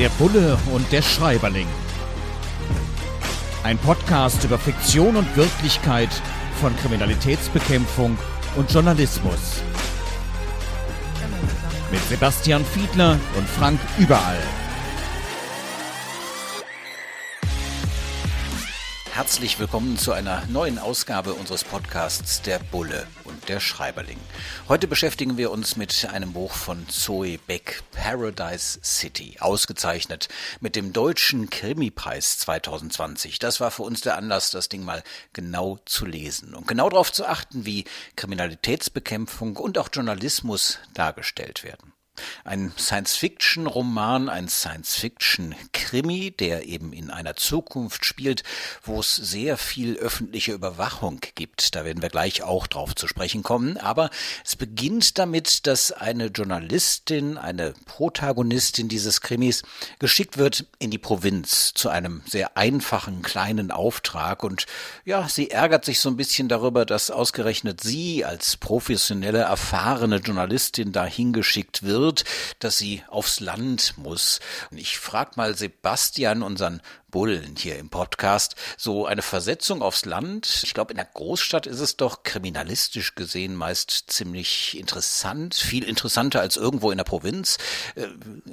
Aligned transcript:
Der 0.00 0.08
Bulle 0.08 0.56
und 0.72 0.90
der 0.92 1.02
Schreiberling. 1.02 1.66
Ein 3.64 3.76
Podcast 3.76 4.42
über 4.44 4.58
Fiktion 4.58 5.14
und 5.14 5.36
Wirklichkeit 5.36 6.08
von 6.58 6.74
Kriminalitätsbekämpfung 6.78 8.16
und 8.56 8.72
Journalismus. 8.72 9.60
Mit 11.92 12.02
Sebastian 12.08 12.64
Fiedler 12.64 13.18
und 13.36 13.46
Frank 13.46 13.78
Überall. 13.98 14.38
Herzlich 19.12 19.58
willkommen 19.58 19.98
zu 19.98 20.12
einer 20.12 20.46
neuen 20.46 20.78
Ausgabe 20.78 21.34
unseres 21.34 21.62
Podcasts 21.62 22.40
Der 22.40 22.58
Bulle 22.58 23.06
der 23.50 23.58
Schreiberling. 23.58 24.20
Heute 24.68 24.86
beschäftigen 24.86 25.36
wir 25.36 25.50
uns 25.50 25.74
mit 25.74 26.08
einem 26.12 26.34
Buch 26.34 26.52
von 26.52 26.88
Zoe 26.88 27.36
Beck, 27.36 27.82
Paradise 27.90 28.78
City, 28.84 29.38
ausgezeichnet 29.40 30.28
mit 30.60 30.76
dem 30.76 30.92
Deutschen 30.92 31.50
Krimipreis 31.50 32.38
2020. 32.38 33.40
Das 33.40 33.58
war 33.58 33.72
für 33.72 33.82
uns 33.82 34.02
der 34.02 34.16
Anlass, 34.16 34.52
das 34.52 34.68
Ding 34.68 34.84
mal 34.84 35.02
genau 35.32 35.80
zu 35.84 36.06
lesen 36.06 36.54
und 36.54 36.68
genau 36.68 36.88
darauf 36.90 37.10
zu 37.10 37.26
achten, 37.26 37.66
wie 37.66 37.86
Kriminalitätsbekämpfung 38.14 39.56
und 39.56 39.78
auch 39.78 39.88
Journalismus 39.92 40.78
dargestellt 40.94 41.64
werden. 41.64 41.92
Ein 42.44 42.72
Science-Fiction-Roman, 42.78 44.28
ein 44.28 44.46
Science-Fiction-Krimi, 45.90 46.30
der 46.32 46.66
eben 46.66 46.92
in 46.92 47.10
einer 47.10 47.36
Zukunft 47.36 48.04
spielt, 48.04 48.42
wo 48.82 49.00
es 49.00 49.16
sehr 49.16 49.56
viel 49.56 49.96
öffentliche 49.96 50.52
Überwachung 50.52 51.20
gibt. 51.34 51.74
Da 51.74 51.84
werden 51.84 52.02
wir 52.02 52.08
gleich 52.08 52.42
auch 52.42 52.66
drauf 52.66 52.94
zu 52.94 53.06
sprechen 53.06 53.42
kommen. 53.42 53.76
Aber 53.76 54.10
es 54.44 54.56
beginnt 54.56 55.18
damit, 55.18 55.66
dass 55.66 55.92
eine 55.92 56.26
Journalistin, 56.26 57.36
eine 57.36 57.74
Protagonistin 57.86 58.88
dieses 58.88 59.20
Krimis 59.20 59.62
geschickt 59.98 60.38
wird 60.38 60.66
in 60.78 60.90
die 60.90 60.98
Provinz 60.98 61.72
zu 61.74 61.88
einem 61.88 62.22
sehr 62.26 62.56
einfachen 62.56 63.22
kleinen 63.22 63.70
Auftrag. 63.70 64.44
Und 64.44 64.66
ja, 65.04 65.28
sie 65.28 65.50
ärgert 65.50 65.84
sich 65.84 66.00
so 66.00 66.08
ein 66.08 66.16
bisschen 66.16 66.48
darüber, 66.48 66.86
dass 66.86 67.10
ausgerechnet 67.10 67.80
sie 67.80 68.24
als 68.24 68.56
professionelle, 68.56 69.40
erfahrene 69.40 70.16
Journalistin 70.16 70.92
dahin 70.92 71.32
geschickt 71.32 71.82
wird 71.82 71.90
wird, 72.20 72.24
dass 72.58 72.78
sie 72.78 73.02
aufs 73.08 73.40
Land 73.40 73.94
muss. 73.96 74.40
Und 74.70 74.78
ich 74.78 74.98
frage 74.98 75.32
mal 75.36 75.56
Sebastian, 75.56 75.79
unseren 76.42 76.80
Bullen 77.08 77.56
hier 77.56 77.78
im 77.78 77.90
Podcast, 77.90 78.54
so 78.76 79.06
eine 79.06 79.22
Versetzung 79.22 79.82
aufs 79.82 80.04
Land. 80.04 80.62
Ich 80.62 80.74
glaube, 80.74 80.92
in 80.92 80.96
der 80.96 81.08
Großstadt 81.12 81.66
ist 81.66 81.80
es 81.80 81.96
doch 81.96 82.22
kriminalistisch 82.22 83.14
gesehen 83.14 83.56
meist 83.56 84.04
ziemlich 84.10 84.78
interessant, 84.78 85.54
viel 85.54 85.84
interessanter 85.84 86.40
als 86.40 86.56
irgendwo 86.56 86.90
in 86.90 86.98
der 86.98 87.04
Provinz. 87.04 87.58
Äh, 87.94 88.06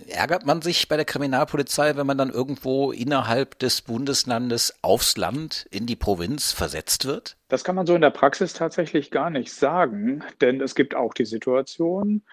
ärgert 0.10 0.46
man 0.46 0.62
sich 0.62 0.88
bei 0.88 0.96
der 0.96 1.06
Kriminalpolizei, 1.06 1.96
wenn 1.96 2.08
man 2.08 2.18
dann 2.18 2.32
irgendwo 2.32 2.92
innerhalb 2.92 3.60
des 3.60 3.82
Bundeslandes 3.82 4.74
aufs 4.82 5.18
Land 5.18 5.68
in 5.70 5.86
die 5.86 5.96
Provinz 5.96 6.52
versetzt 6.52 7.06
wird? 7.06 7.38
Das 7.50 7.64
kann 7.64 7.76
man 7.76 7.86
so 7.86 7.96
in 7.96 8.02
der 8.02 8.10
Praxis 8.10 8.54
tatsächlich 8.54 9.12
gar 9.12 9.30
nicht 9.30 9.54
sagen, 9.54 10.24
denn 10.42 10.62
es 10.62 10.76
gibt 10.76 10.96
auch 10.96 11.14
die 11.14 11.26
Situation, 11.26 12.24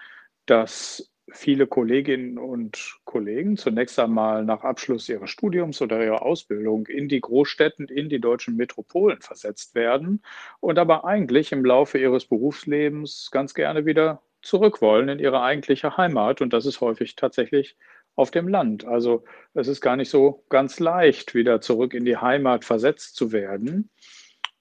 dass 0.46 1.08
viele 1.30 1.66
Kolleginnen 1.66 2.38
und 2.38 2.98
Kollegen 3.04 3.56
zunächst 3.56 3.98
einmal 3.98 4.44
nach 4.44 4.62
Abschluss 4.62 5.08
ihres 5.08 5.30
Studiums 5.30 5.80
oder 5.80 6.04
ihrer 6.04 6.22
Ausbildung 6.22 6.86
in 6.86 7.08
die 7.08 7.20
Großstädten, 7.20 7.88
in 7.88 8.08
die 8.08 8.20
deutschen 8.20 8.56
Metropolen 8.56 9.20
versetzt 9.20 9.74
werden 9.74 10.22
und 10.60 10.78
aber 10.78 11.04
eigentlich 11.04 11.52
im 11.52 11.64
Laufe 11.64 11.98
ihres 11.98 12.26
Berufslebens 12.26 13.30
ganz 13.30 13.54
gerne 13.54 13.86
wieder 13.86 14.22
zurück 14.42 14.82
wollen 14.82 15.08
in 15.08 15.18
ihre 15.18 15.42
eigentliche 15.42 15.96
Heimat. 15.96 16.40
Und 16.40 16.52
das 16.52 16.66
ist 16.66 16.80
häufig 16.80 17.16
tatsächlich 17.16 17.76
auf 18.16 18.30
dem 18.30 18.46
Land. 18.46 18.84
Also 18.84 19.24
es 19.54 19.66
ist 19.68 19.80
gar 19.80 19.96
nicht 19.96 20.10
so 20.10 20.44
ganz 20.50 20.78
leicht, 20.78 21.34
wieder 21.34 21.60
zurück 21.60 21.94
in 21.94 22.04
die 22.04 22.18
Heimat 22.18 22.64
versetzt 22.64 23.16
zu 23.16 23.32
werden. 23.32 23.90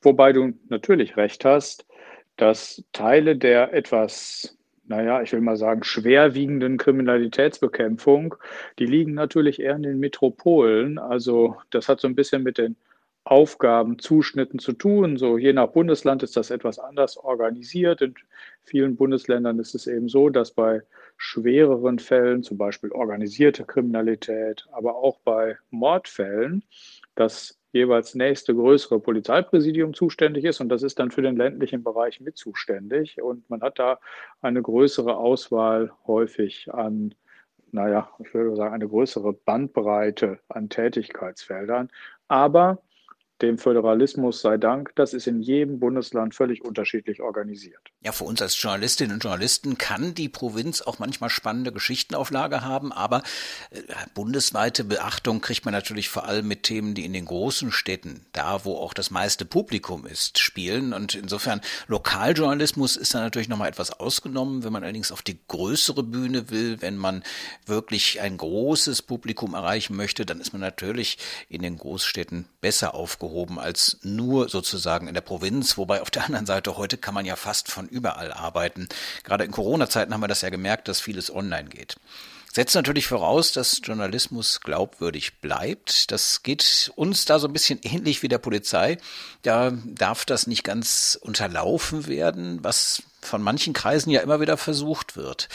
Wobei 0.01 0.33
du 0.33 0.53
natürlich 0.69 1.17
recht 1.17 1.45
hast, 1.45 1.85
dass 2.37 2.83
Teile 2.93 3.35
der 3.37 3.73
etwas 3.73 4.57
naja, 4.85 5.21
ich 5.21 5.31
will 5.31 5.41
mal 5.41 5.55
sagen, 5.57 5.83
schwerwiegenden 5.83 6.77
Kriminalitätsbekämpfung, 6.77 8.35
die 8.79 8.85
liegen 8.85 9.13
natürlich 9.13 9.59
eher 9.61 9.75
in 9.75 9.83
den 9.83 9.99
Metropolen. 9.99 10.97
Also 10.99 11.57
das 11.69 11.87
hat 11.87 12.01
so 12.01 12.07
ein 12.07 12.15
bisschen 12.15 12.43
mit 12.43 12.57
den 12.57 12.75
Aufgabenzuschnitten 13.23 14.59
zu 14.59 14.73
tun. 14.73 15.17
So 15.17 15.37
je 15.37 15.53
nach 15.53 15.67
Bundesland 15.67 16.23
ist 16.23 16.35
das 16.35 16.51
etwas 16.51 16.79
anders 16.79 17.17
organisiert. 17.17 18.01
In 18.01 18.15
vielen 18.63 18.95
Bundesländern 18.97 19.59
ist 19.59 19.75
es 19.75 19.87
eben 19.87 20.09
so, 20.09 20.29
dass 20.29 20.51
bei 20.51 20.81
schwereren 21.17 21.99
Fällen, 21.99 22.43
zum 22.43 22.57
Beispiel 22.57 22.91
organisierte 22.91 23.63
Kriminalität, 23.63 24.67
aber 24.71 24.95
auch 24.95 25.19
bei 25.23 25.57
Mordfällen, 25.69 26.63
das 27.15 27.57
jeweils 27.73 28.15
nächste 28.15 28.55
größere 28.55 28.99
Polizeipräsidium 28.99 29.93
zuständig 29.93 30.45
ist 30.45 30.61
und 30.61 30.69
das 30.69 30.83
ist 30.83 30.99
dann 30.99 31.11
für 31.11 31.23
den 31.23 31.35
ländlichen 31.35 31.83
Bereich 31.83 32.21
mit 32.21 32.37
zuständig 32.37 33.21
und 33.21 33.49
man 33.49 33.61
hat 33.61 33.79
da 33.79 33.99
eine 34.41 34.61
größere 34.61 35.17
Auswahl 35.17 35.91
häufig 36.07 36.73
an, 36.73 37.15
naja, 37.71 38.09
ich 38.19 38.33
würde 38.33 38.55
sagen, 38.55 38.75
eine 38.75 38.87
größere 38.87 39.33
Bandbreite 39.33 40.39
an 40.47 40.69
Tätigkeitsfeldern. 40.69 41.89
Aber 42.27 42.81
dem 43.43 43.57
Föderalismus 43.57 44.41
sei 44.41 44.57
Dank, 44.57 44.93
das 44.95 45.13
ist 45.13 45.27
in 45.27 45.41
jedem 45.41 45.79
Bundesland 45.79 46.33
völlig 46.33 46.63
unterschiedlich 46.63 47.21
organisiert. 47.21 47.79
Ja, 48.01 48.11
für 48.13 48.23
uns 48.23 48.41
als 48.41 48.59
Journalistinnen 48.59 49.15
und 49.15 49.23
Journalisten 49.23 49.77
kann 49.77 50.15
die 50.15 50.29
Provinz 50.29 50.81
auch 50.81 50.97
manchmal 50.97 51.29
spannende 51.29 51.71
Geschichtenauflage 51.71 52.61
haben, 52.61 52.91
aber 52.91 53.21
äh, 53.71 53.81
bundesweite 54.13 54.85
Beachtung 54.85 55.41
kriegt 55.41 55.65
man 55.65 55.73
natürlich 55.73 56.09
vor 56.09 56.25
allem 56.25 56.47
mit 56.47 56.63
Themen, 56.63 56.95
die 56.95 57.05
in 57.05 57.13
den 57.13 57.25
großen 57.25 57.71
Städten, 57.71 58.25
da 58.31 58.63
wo 58.65 58.77
auch 58.77 58.93
das 58.93 59.11
meiste 59.11 59.45
Publikum 59.45 60.07
ist, 60.07 60.39
spielen. 60.39 60.93
Und 60.93 61.13
insofern 61.13 61.61
Lokaljournalismus 61.87 62.95
ist 62.95 63.13
da 63.13 63.19
natürlich 63.19 63.49
nochmal 63.49 63.69
etwas 63.69 63.91
ausgenommen, 63.91 64.63
wenn 64.63 64.71
man 64.71 64.83
allerdings 64.83 65.11
auf 65.11 65.21
die 65.21 65.37
größere 65.49 66.03
Bühne 66.03 66.49
will, 66.49 66.81
wenn 66.81 66.95
man 66.95 67.23
wirklich 67.65 68.21
ein 68.21 68.37
großes 68.37 69.01
Publikum 69.01 69.53
erreichen 69.53 69.97
möchte, 69.97 70.25
dann 70.25 70.39
ist 70.39 70.53
man 70.53 70.61
natürlich 70.61 71.17
in 71.49 71.61
den 71.61 71.77
Großstädten 71.77 72.45
besser 72.61 72.95
aufgehoben 72.95 73.32
aufgehoben 73.33 73.59
als 73.59 73.97
nur 74.03 74.49
sozusagen 74.49 75.07
in 75.07 75.13
der 75.13 75.21
Provinz, 75.21 75.77
wobei 75.77 76.01
auf 76.01 76.11
der 76.11 76.25
anderen 76.25 76.45
Seite 76.45 76.77
heute 76.77 76.97
kann 76.97 77.13
man 77.13 77.25
ja 77.25 77.35
fast 77.35 77.71
von 77.71 77.87
überall 77.87 78.31
arbeiten. 78.31 78.87
Gerade 79.23 79.43
in 79.43 79.51
Corona-Zeiten 79.51 80.13
haben 80.13 80.21
wir 80.21 80.27
das 80.27 80.41
ja 80.41 80.49
gemerkt, 80.49 80.87
dass 80.87 81.01
vieles 81.01 81.33
online 81.33 81.69
geht 81.69 81.95
setzt 82.53 82.75
natürlich 82.75 83.07
voraus, 83.07 83.51
dass 83.51 83.81
Journalismus 83.83 84.61
glaubwürdig 84.61 85.39
bleibt. 85.41 86.11
Das 86.11 86.43
geht 86.43 86.91
uns 86.95 87.25
da 87.25 87.39
so 87.39 87.47
ein 87.47 87.53
bisschen 87.53 87.79
ähnlich 87.81 88.21
wie 88.21 88.27
der 88.27 88.37
Polizei. 88.37 88.99
Da 89.41 89.71
darf 89.85 90.23
das 90.23 90.45
nicht 90.45 90.63
ganz 90.63 91.17
unterlaufen 91.19 92.05
werden, 92.05 92.63
was 92.63 93.01
von 93.21 93.41
manchen 93.41 93.73
Kreisen 93.73 94.11
ja 94.11 94.21
immer 94.21 94.39
wieder 94.39 94.57
versucht 94.57 95.15
wird. 95.15 95.49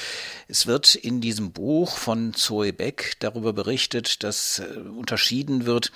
Es 0.48 0.66
wird 0.66 0.96
in 0.96 1.20
diesem 1.20 1.52
Buch 1.52 1.96
von 1.96 2.34
Zoe 2.34 2.72
Beck 2.72 3.14
darüber 3.20 3.52
berichtet, 3.52 4.24
dass 4.24 4.58
äh, 4.58 4.78
unterschieden 4.78 5.66
wird 5.66 5.92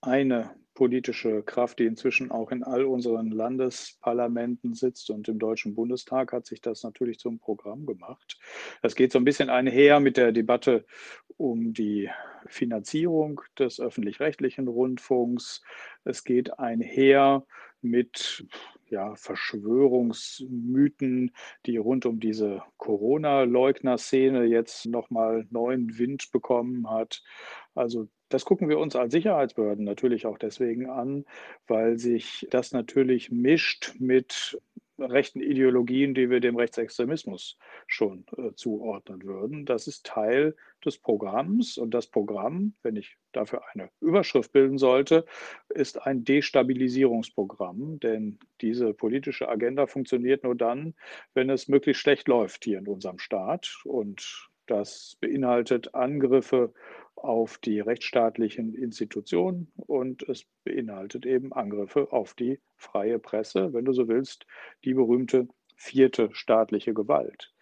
eine 0.00 0.54
politische 0.74 1.42
Kraft, 1.42 1.80
die 1.80 1.86
inzwischen 1.86 2.30
auch 2.30 2.52
in 2.52 2.62
all 2.62 2.84
unseren 2.84 3.32
Landesparlamenten 3.32 4.74
sitzt 4.74 5.10
und 5.10 5.26
im 5.26 5.40
Deutschen 5.40 5.74
Bundestag 5.74 6.32
hat 6.32 6.46
sich 6.46 6.60
das 6.60 6.84
natürlich 6.84 7.18
zum 7.18 7.40
Programm 7.40 7.84
gemacht. 7.84 8.38
Das 8.82 8.94
geht 8.94 9.10
so 9.10 9.18
ein 9.18 9.24
bisschen 9.24 9.50
einher 9.50 9.98
mit 9.98 10.18
der 10.18 10.30
Debatte 10.30 10.86
um 11.36 11.72
die 11.72 12.10
Finanzierung 12.46 13.40
des 13.58 13.80
öffentlich-rechtlichen 13.80 14.68
Rundfunks. 14.68 15.62
Es 16.04 16.22
geht 16.22 16.60
einher 16.60 17.44
mit 17.82 18.46
ja, 18.88 19.14
Verschwörungsmythen, 19.16 21.32
die 21.66 21.76
rund 21.76 22.06
um 22.06 22.20
diese 22.20 22.62
Corona-Leugner-Szene 22.76 24.44
jetzt 24.44 24.86
nochmal 24.86 25.46
neuen 25.50 25.98
Wind 25.98 26.30
bekommen 26.32 26.88
hat. 26.88 27.22
Also 27.74 28.08
Das 28.28 28.44
gucken 28.44 28.68
wir 28.68 28.78
uns 28.78 28.96
als 28.96 29.12
Sicherheitsbehörden 29.12 29.84
natürlich 29.84 30.26
auch 30.26 30.38
deswegen 30.38 30.90
an, 30.90 31.24
weil 31.66 31.98
sich 31.98 32.46
das 32.50 32.72
natürlich 32.72 33.30
mischt 33.30 33.94
mit 33.98 34.58
rechten 34.98 35.40
Ideologien, 35.40 36.14
die 36.14 36.30
wir 36.30 36.40
dem 36.40 36.56
Rechtsextremismus 36.56 37.58
schon 37.86 38.24
äh, 38.36 38.52
zuordnen 38.54 39.22
würden. 39.24 39.66
Das 39.66 39.86
ist 39.86 40.06
Teil 40.06 40.56
des 40.84 40.98
Programms 40.98 41.78
und 41.78 41.92
das 41.92 42.06
Programm, 42.06 42.74
wenn 42.82 42.96
ich 42.96 43.16
dafür 43.32 43.62
eine 43.72 43.90
Überschrift 44.00 44.52
bilden 44.52 44.78
sollte, 44.78 45.26
ist 45.68 46.00
ein 46.06 46.24
Destabilisierungsprogramm, 46.24 48.00
denn 48.00 48.38
diese 48.60 48.94
politische 48.94 49.48
Agenda 49.48 49.86
funktioniert 49.86 50.44
nur 50.44 50.54
dann, 50.54 50.94
wenn 51.34 51.50
es 51.50 51.68
möglichst 51.68 52.00
schlecht 52.00 52.28
läuft 52.28 52.64
hier 52.64 52.78
in 52.78 52.88
unserem 52.88 53.18
Staat 53.18 53.82
und 53.84 54.48
das 54.66 55.16
beinhaltet 55.20 55.94
Angriffe 55.94 56.72
auf 57.14 57.58
die 57.58 57.80
rechtsstaatlichen 57.80 58.74
Institutionen 58.74 59.72
und 59.76 60.22
es 60.28 60.44
beinhaltet 60.64 61.24
eben 61.26 61.52
Angriffe 61.52 62.12
auf 62.12 62.34
die 62.34 62.60
freie 62.76 63.18
Presse, 63.18 63.72
wenn 63.72 63.84
du 63.84 63.92
so 63.92 64.06
willst, 64.08 64.46
die 64.84 64.94
berühmte 64.94 65.48
vierte 65.76 66.30
staatliche 66.32 66.94
Gewalt. 66.94 67.52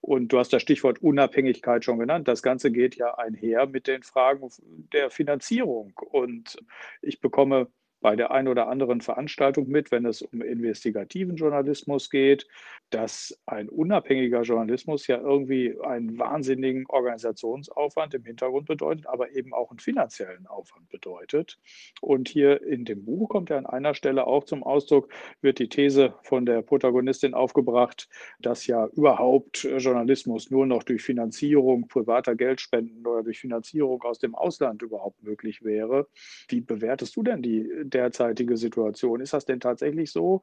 Und 0.00 0.32
du 0.32 0.38
hast 0.38 0.52
das 0.52 0.62
Stichwort 0.62 1.00
Unabhängigkeit 1.00 1.84
schon 1.84 1.98
genannt. 1.98 2.28
Das 2.28 2.42
Ganze 2.42 2.70
geht 2.70 2.96
ja 2.96 3.16
einher 3.16 3.66
mit 3.66 3.86
den 3.86 4.02
Fragen 4.02 4.48
der 4.92 5.10
Finanzierung. 5.10 5.92
Und 5.96 6.58
ich 7.00 7.20
bekomme 7.20 7.68
bei 8.02 8.16
der 8.16 8.32
einen 8.32 8.48
oder 8.48 8.68
anderen 8.68 9.00
Veranstaltung 9.00 9.68
mit, 9.68 9.90
wenn 9.90 10.04
es 10.04 10.22
um 10.22 10.42
investigativen 10.42 11.36
Journalismus 11.36 12.10
geht, 12.10 12.46
dass 12.90 13.40
ein 13.46 13.68
unabhängiger 13.68 14.42
Journalismus 14.42 15.06
ja 15.06 15.18
irgendwie 15.18 15.78
einen 15.82 16.18
wahnsinnigen 16.18 16.84
Organisationsaufwand 16.88 18.14
im 18.14 18.24
Hintergrund 18.24 18.66
bedeutet, 18.66 19.06
aber 19.06 19.30
eben 19.32 19.54
auch 19.54 19.70
einen 19.70 19.78
finanziellen 19.78 20.46
Aufwand 20.46 20.88
bedeutet. 20.88 21.58
Und 22.00 22.28
hier 22.28 22.62
in 22.62 22.84
dem 22.84 23.04
Buch 23.04 23.28
kommt 23.28 23.50
ja 23.50 23.56
an 23.56 23.66
einer 23.66 23.94
Stelle 23.94 24.26
auch 24.26 24.44
zum 24.44 24.62
Ausdruck, 24.62 25.08
wird 25.40 25.58
die 25.58 25.68
These 25.68 26.14
von 26.22 26.44
der 26.44 26.62
Protagonistin 26.62 27.34
aufgebracht, 27.34 28.08
dass 28.40 28.66
ja 28.66 28.86
überhaupt 28.88 29.62
Journalismus 29.78 30.50
nur 30.50 30.66
noch 30.66 30.82
durch 30.82 31.02
Finanzierung 31.02 31.88
privater 31.88 32.34
Geldspenden 32.34 33.06
oder 33.06 33.22
durch 33.22 33.38
Finanzierung 33.38 34.02
aus 34.02 34.18
dem 34.18 34.34
Ausland 34.34 34.82
überhaupt 34.82 35.22
möglich 35.22 35.62
wäre. 35.62 36.08
Wie 36.48 36.60
bewertest 36.60 37.16
du 37.16 37.22
denn 37.22 37.42
die 37.42 37.70
derzeitige 37.94 38.56
Situation. 38.56 39.20
Ist 39.20 39.32
das 39.32 39.44
denn 39.44 39.60
tatsächlich 39.60 40.12
so 40.12 40.40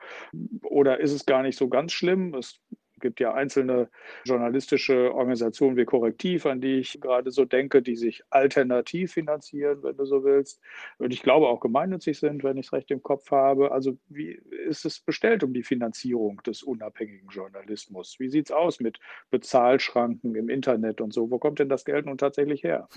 oder 0.63 0.99
ist 0.99 1.11
es 1.11 1.25
gar 1.25 1.43
nicht 1.43 1.57
so 1.57 1.67
ganz 1.69 1.91
schlimm? 1.91 2.33
Es 2.35 2.59
gibt 2.99 3.19
ja 3.19 3.33
einzelne 3.33 3.89
journalistische 4.25 5.13
Organisationen 5.13 5.77
wie 5.77 5.85
Korrektiv, 5.85 6.45
an 6.45 6.61
die 6.61 6.79
ich 6.79 6.99
gerade 7.01 7.31
so 7.31 7.45
denke, 7.45 7.81
die 7.81 7.95
sich 7.95 8.23
alternativ 8.29 9.13
finanzieren, 9.13 9.83
wenn 9.83 9.97
du 9.97 10.05
so 10.05 10.23
willst. 10.23 10.61
Und 10.97 11.13
ich 11.13 11.21
glaube 11.21 11.47
auch 11.47 11.59
gemeinnützig 11.59 12.19
sind, 12.19 12.43
wenn 12.43 12.57
ich 12.57 12.67
es 12.67 12.73
recht 12.73 12.91
im 12.91 13.01
Kopf 13.01 13.31
habe. 13.31 13.71
Also 13.71 13.97
wie 14.07 14.39
ist 14.67 14.85
es 14.85 14.99
bestellt 14.99 15.43
um 15.43 15.53
die 15.53 15.63
Finanzierung 15.63 16.41
des 16.43 16.63
unabhängigen 16.63 17.29
Journalismus? 17.29 18.15
Wie 18.19 18.29
sieht 18.29 18.47
es 18.47 18.51
aus 18.51 18.79
mit 18.79 18.99
Bezahlschranken 19.31 20.35
im 20.35 20.49
Internet 20.49 21.01
und 21.01 21.13
so? 21.13 21.29
Wo 21.31 21.39
kommt 21.39 21.59
denn 21.59 21.69
das 21.69 21.85
Geld 21.85 22.05
nun 22.05 22.17
tatsächlich 22.17 22.63
her? 22.63 22.87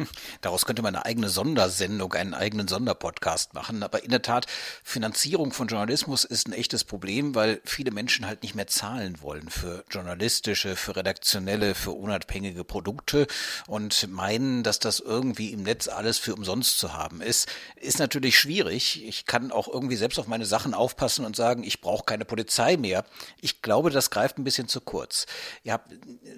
Daraus 0.40 0.64
könnte 0.64 0.82
man 0.82 0.94
eine 0.94 1.04
eigene 1.04 1.28
Sondersendung, 1.28 2.12
einen 2.14 2.34
eigenen 2.34 2.68
Sonderpodcast 2.68 3.54
machen. 3.54 3.82
Aber 3.82 4.04
in 4.04 4.10
der 4.10 4.22
Tat, 4.22 4.46
Finanzierung 4.82 5.52
von 5.52 5.68
Journalismus 5.68 6.24
ist 6.24 6.48
ein 6.48 6.52
echtes 6.52 6.84
Problem, 6.84 7.34
weil 7.34 7.60
viele 7.64 7.90
Menschen 7.90 8.26
halt 8.26 8.42
nicht 8.42 8.54
mehr 8.54 8.66
zahlen 8.66 9.20
wollen 9.22 9.48
für 9.48 9.84
journalistische, 9.92 10.76
für 10.76 10.96
redaktionelle, 10.96 11.74
für 11.74 11.92
unabhängige 11.92 12.64
Produkte 12.64 13.26
und 13.66 14.10
meinen, 14.10 14.62
dass 14.62 14.78
das 14.78 15.00
irgendwie 15.00 15.52
im 15.52 15.62
Netz 15.62 15.88
alles 15.88 16.18
für 16.18 16.34
umsonst 16.34 16.78
zu 16.78 16.94
haben 16.94 17.20
ist, 17.20 17.48
ist 17.76 17.98
natürlich 17.98 18.38
schwierig. 18.38 19.04
Ich 19.06 19.26
kann 19.26 19.52
auch 19.52 19.68
irgendwie 19.68 19.96
selbst 19.96 20.18
auf 20.18 20.26
meine 20.26 20.46
Sachen 20.46 20.74
aufpassen 20.74 21.24
und 21.24 21.36
sagen, 21.36 21.62
ich 21.64 21.80
brauche 21.80 22.04
keine 22.04 22.24
Polizei 22.24 22.76
mehr. 22.76 23.04
Ich 23.40 23.62
glaube, 23.62 23.90
das 23.90 24.10
greift 24.10 24.38
ein 24.38 24.44
bisschen 24.44 24.68
zu 24.68 24.80
kurz. 24.80 25.26
Ja, 25.62 25.80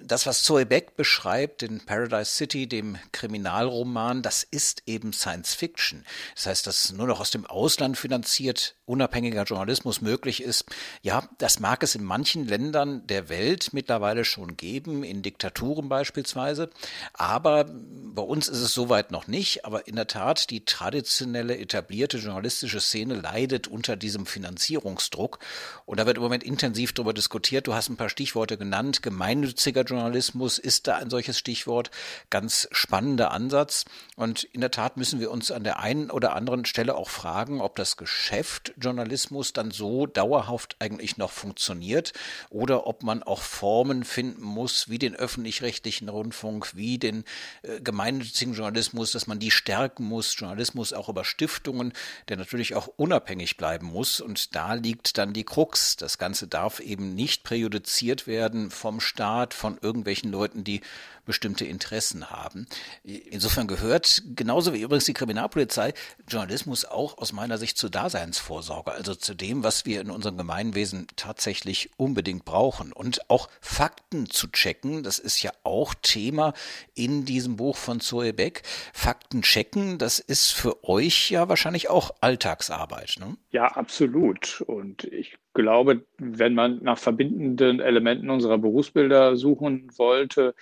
das, 0.03 0.25
was 0.25 0.43
Zoe 0.43 0.65
Beck 0.65 0.95
beschreibt 0.95 1.63
in 1.63 1.85
Paradise 1.85 2.31
City, 2.31 2.67
dem 2.67 2.97
Kriminalroman, 3.11 4.21
das 4.21 4.43
ist 4.43 4.83
eben 4.85 5.13
Science 5.13 5.53
Fiction. 5.53 6.05
Das 6.35 6.45
heißt, 6.47 6.67
dass 6.67 6.91
nur 6.91 7.07
noch 7.07 7.19
aus 7.19 7.31
dem 7.31 7.45
Ausland 7.45 7.97
finanziert 7.97 8.75
unabhängiger 8.85 9.43
Journalismus 9.43 10.01
möglich 10.01 10.43
ist. 10.43 10.65
Ja, 11.01 11.27
das 11.37 11.59
mag 11.59 11.81
es 11.83 11.95
in 11.95 12.03
manchen 12.03 12.45
Ländern 12.47 13.05
der 13.07 13.29
Welt 13.29 13.44
Welt 13.45 13.73
mittlerweile 13.73 14.25
schon 14.25 14.57
geben, 14.57 15.03
in 15.03 15.21
Diktaturen 15.21 15.87
beispielsweise. 15.87 16.71
Aber 17.13 17.65
bei 17.65 18.23
uns 18.23 18.47
ist 18.47 18.61
es 18.61 18.73
soweit 18.73 19.11
noch 19.11 19.27
nicht. 19.27 19.65
Aber 19.65 19.87
in 19.87 19.95
der 19.95 20.07
Tat, 20.07 20.49
die 20.49 20.65
traditionelle, 20.65 21.55
etablierte 21.57 22.17
journalistische 22.17 22.81
Szene 22.81 23.13
leidet 23.13 23.67
unter 23.67 23.95
diesem 23.95 24.25
Finanzierungsdruck. 24.25 25.37
Und 25.85 25.99
da 25.99 26.07
wird 26.07 26.17
im 26.17 26.23
Moment 26.23 26.43
intensiv 26.43 26.93
darüber 26.93 27.13
diskutiert. 27.13 27.67
Du 27.67 27.75
hast 27.75 27.89
ein 27.89 27.97
paar 27.97 28.09
Stichworte 28.09 28.57
genannt. 28.57 29.03
Gemeinnütziger 29.03 29.83
Journalismus 29.83 30.57
ist 30.57 30.87
da 30.87 30.95
ein 30.95 31.11
solches 31.11 31.37
Stichwort. 31.37 31.91
Ganz 32.31 32.67
spannender 32.71 33.29
Ansatz. 33.29 33.85
Und 34.15 34.43
in 34.43 34.61
der 34.61 34.71
Tat 34.71 34.97
müssen 34.97 35.19
wir 35.19 35.29
uns 35.29 35.51
an 35.51 35.63
der 35.63 35.79
einen 35.79 36.09
oder 36.09 36.35
anderen 36.35 36.65
Stelle 36.65 36.95
auch 36.95 37.09
fragen, 37.09 37.61
ob 37.61 37.75
das 37.75 37.95
Geschäft 37.95 38.73
Journalismus 38.77 39.53
dann 39.53 39.69
so 39.69 40.07
dauerhaft 40.07 40.77
eigentlich 40.79 41.17
noch 41.17 41.31
funktioniert 41.31 42.13
oder 42.49 42.87
ob 42.87 43.03
man 43.03 43.21
auch 43.21 43.34
auch 43.35 43.41
Formen 43.41 44.05
finden 44.05 44.43
muss, 44.43 44.87
wie 44.87 44.97
den 44.97 45.13
öffentlich-rechtlichen 45.13 46.07
Rundfunk, 46.07 46.73
wie 46.73 46.97
den 46.97 47.25
äh, 47.63 47.81
gemeinnützigen 47.81 48.53
Journalismus, 48.53 49.11
dass 49.11 49.27
man 49.27 49.39
die 49.39 49.51
stärken 49.51 50.05
muss, 50.05 50.33
Journalismus 50.39 50.93
auch 50.93 51.09
über 51.09 51.25
Stiftungen, 51.25 51.91
der 52.29 52.37
natürlich 52.37 52.75
auch 52.75 52.87
unabhängig 52.87 53.57
bleiben 53.57 53.87
muss. 53.87 54.21
Und 54.21 54.55
da 54.55 54.75
liegt 54.75 55.17
dann 55.17 55.33
die 55.33 55.43
Krux. 55.43 55.97
Das 55.97 56.17
Ganze 56.17 56.47
darf 56.47 56.79
eben 56.79 57.13
nicht 57.13 57.43
präjudiziert 57.43 58.25
werden 58.25 58.71
vom 58.71 59.01
Staat, 59.01 59.53
von 59.53 59.77
irgendwelchen 59.81 60.31
Leuten, 60.31 60.63
die 60.63 60.79
bestimmte 61.25 61.65
Interessen 61.65 62.29
haben. 62.29 62.67
Insofern 63.03 63.67
gehört, 63.67 64.23
genauso 64.35 64.73
wie 64.73 64.81
übrigens 64.81 65.05
die 65.05 65.13
Kriminalpolizei, 65.13 65.93
Journalismus 66.27 66.85
auch 66.85 67.17
aus 67.17 67.33
meiner 67.33 67.57
Sicht 67.57 67.77
zur 67.77 67.89
Daseinsvorsorge, 67.89 68.91
also 68.91 69.15
zu 69.15 69.33
dem, 69.33 69.63
was 69.63 69.85
wir 69.85 70.01
in 70.01 70.11
unserem 70.11 70.37
Gemeinwesen 70.37 71.07
tatsächlich 71.15 71.89
unbedingt 71.97 72.45
brauchen. 72.45 72.93
Und 72.93 73.24
auch 73.27 73.49
Fakten 73.61 74.29
zu 74.29 74.47
checken, 74.47 75.03
das 75.03 75.19
ist 75.19 75.41
ja 75.41 75.51
auch 75.63 75.93
Thema 76.01 76.53
in 76.93 77.25
diesem 77.25 77.55
Buch 77.55 77.77
von 77.77 77.99
Zoe 77.99 78.33
Beck. 78.33 78.63
Fakten 78.93 79.41
checken, 79.41 79.97
das 79.97 80.19
ist 80.19 80.51
für 80.51 80.83
euch 80.83 81.31
ja 81.31 81.49
wahrscheinlich 81.49 81.89
auch 81.89 82.11
Alltagsarbeit. 82.21 83.15
Ne? 83.19 83.37
Ja, 83.51 83.67
absolut. 83.67 84.61
Und 84.61 85.03
ich 85.05 85.37
glaube, 85.53 86.05
wenn 86.17 86.53
man 86.53 86.83
nach 86.83 86.97
verbindenden 86.97 87.79
Elementen 87.79 88.29
unserer 88.29 88.57
Berufsbilder 88.57 89.35
suchen 89.35 89.89
wollte, 89.97 90.53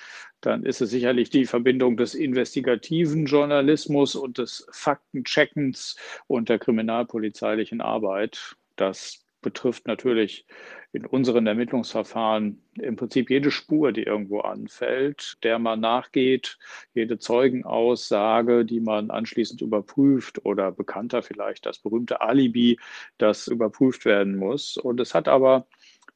dann 0.42 0.66
ist 0.66 0.82
es 0.82 0.90
sicherlich 0.90 1.30
die 1.30 1.46
Verbindung 1.46 1.98
des 1.98 2.16
investigativen 2.16 3.26
Journalismus 3.26 4.16
und 4.16 4.38
des 4.38 4.68
Faktencheckens 4.72 5.96
und 6.28 6.50
der 6.50 6.60
kriminalpolizeilichen 6.60 7.82
Arbeit. 7.82 8.56
Das 8.76 9.23
betrifft 9.44 9.86
natürlich 9.86 10.48
in 10.92 11.06
unseren 11.06 11.46
Ermittlungsverfahren 11.46 12.64
im 12.80 12.96
Prinzip 12.96 13.30
jede 13.30 13.52
Spur, 13.52 13.92
die 13.92 14.04
irgendwo 14.04 14.40
anfällt, 14.40 15.38
der 15.44 15.60
man 15.60 15.80
nachgeht, 15.80 16.58
jede 16.96 17.20
Zeugenaussage, 17.20 18.66
die 18.66 18.80
man 18.80 19.12
anschließend 19.12 19.62
überprüft 19.62 20.44
oder 20.46 20.72
bekannter 20.72 21.22
vielleicht 21.22 21.68
das 21.68 21.80
berühmte 21.80 22.22
Alibi, 22.22 22.80
das 23.20 23.48
überprüft 23.48 24.06
werden 24.06 24.36
muss. 24.38 24.78
Und 24.78 25.00
es 25.00 25.14
hat 25.14 25.28
aber 25.28 25.68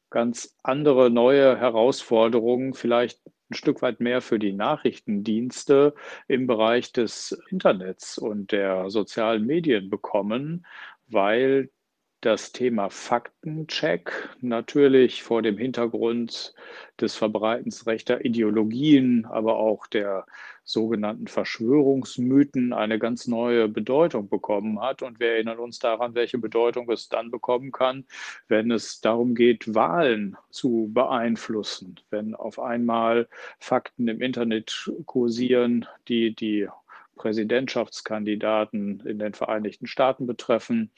ganz 0.10 0.56
andere 0.64 1.10
neue 1.10 1.58
Herausforderungen, 1.58 2.74
vielleicht 2.74 3.22
ein 3.50 3.56
Stück 3.56 3.82
weit 3.82 4.00
mehr 4.00 4.22
für 4.22 4.40
die 4.40 4.54
Nachrichtendienste 4.54 5.94
im 6.28 6.48
Bereich 6.48 6.92
des 6.92 7.38
Internets 7.50 8.18
und 8.18 8.52
der 8.52 8.90
sozialen 8.90 9.46
Medien 9.46 9.90
bekommen, 9.90 10.66
weil 11.08 11.70
das 12.22 12.52
Thema 12.52 12.90
Faktencheck 12.90 14.30
natürlich 14.42 15.22
vor 15.22 15.44
dem 15.44 15.58
Hintergrund 15.58 16.56
des 17.00 17.16
Verbreitens 17.16 17.86
rechter 17.86 18.26
Ideologien, 18.26 19.26
aber 19.26 19.58
auch 19.58 19.86
der 19.86 20.26
sogenannten 20.64 21.28
Verschwörungsmythen 21.28 22.74
eine 22.74 22.98
ganz 22.98 23.28
neue 23.28 23.70
Bedeutung 23.70 24.30
bekommen 24.30 24.82
hat. 24.82 25.04
Und 25.04 25.20
wir 25.20 25.34
erinnern 25.34 25.60
uns 25.60 25.80
daran, 25.80 26.16
welche 26.16 26.40
Bedeutung 26.40 26.90
es 26.90 27.08
dann 27.08 27.30
bekommen 27.30 27.72
kann, 27.72 28.06
wenn 28.48 28.72
es 28.72 29.00
darum 29.00 29.36
geht, 29.36 29.76
Wahlen 29.76 30.38
zu 30.50 30.90
beeinflussen. 30.92 32.00
Wenn 32.10 32.34
auf 32.34 32.60
einmal 32.60 33.30
Fakten 33.60 34.08
im 34.08 34.22
Internet 34.22 34.92
kursieren, 35.06 35.86
die 36.08 36.36
die 36.36 36.68
Präsidentschaftskandidaten 37.16 39.02
in 39.06 39.20
den 39.20 39.34
Vereinigten 39.34 39.88
Staaten 39.88 40.28
betreffen, 40.28 40.92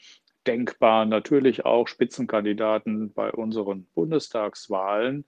denkbar 0.50 1.06
natürlich 1.06 1.64
auch 1.64 1.86
Spitzenkandidaten 1.86 3.12
bei 3.12 3.30
unseren 3.30 3.86
Bundestagswahlen. 3.94 5.24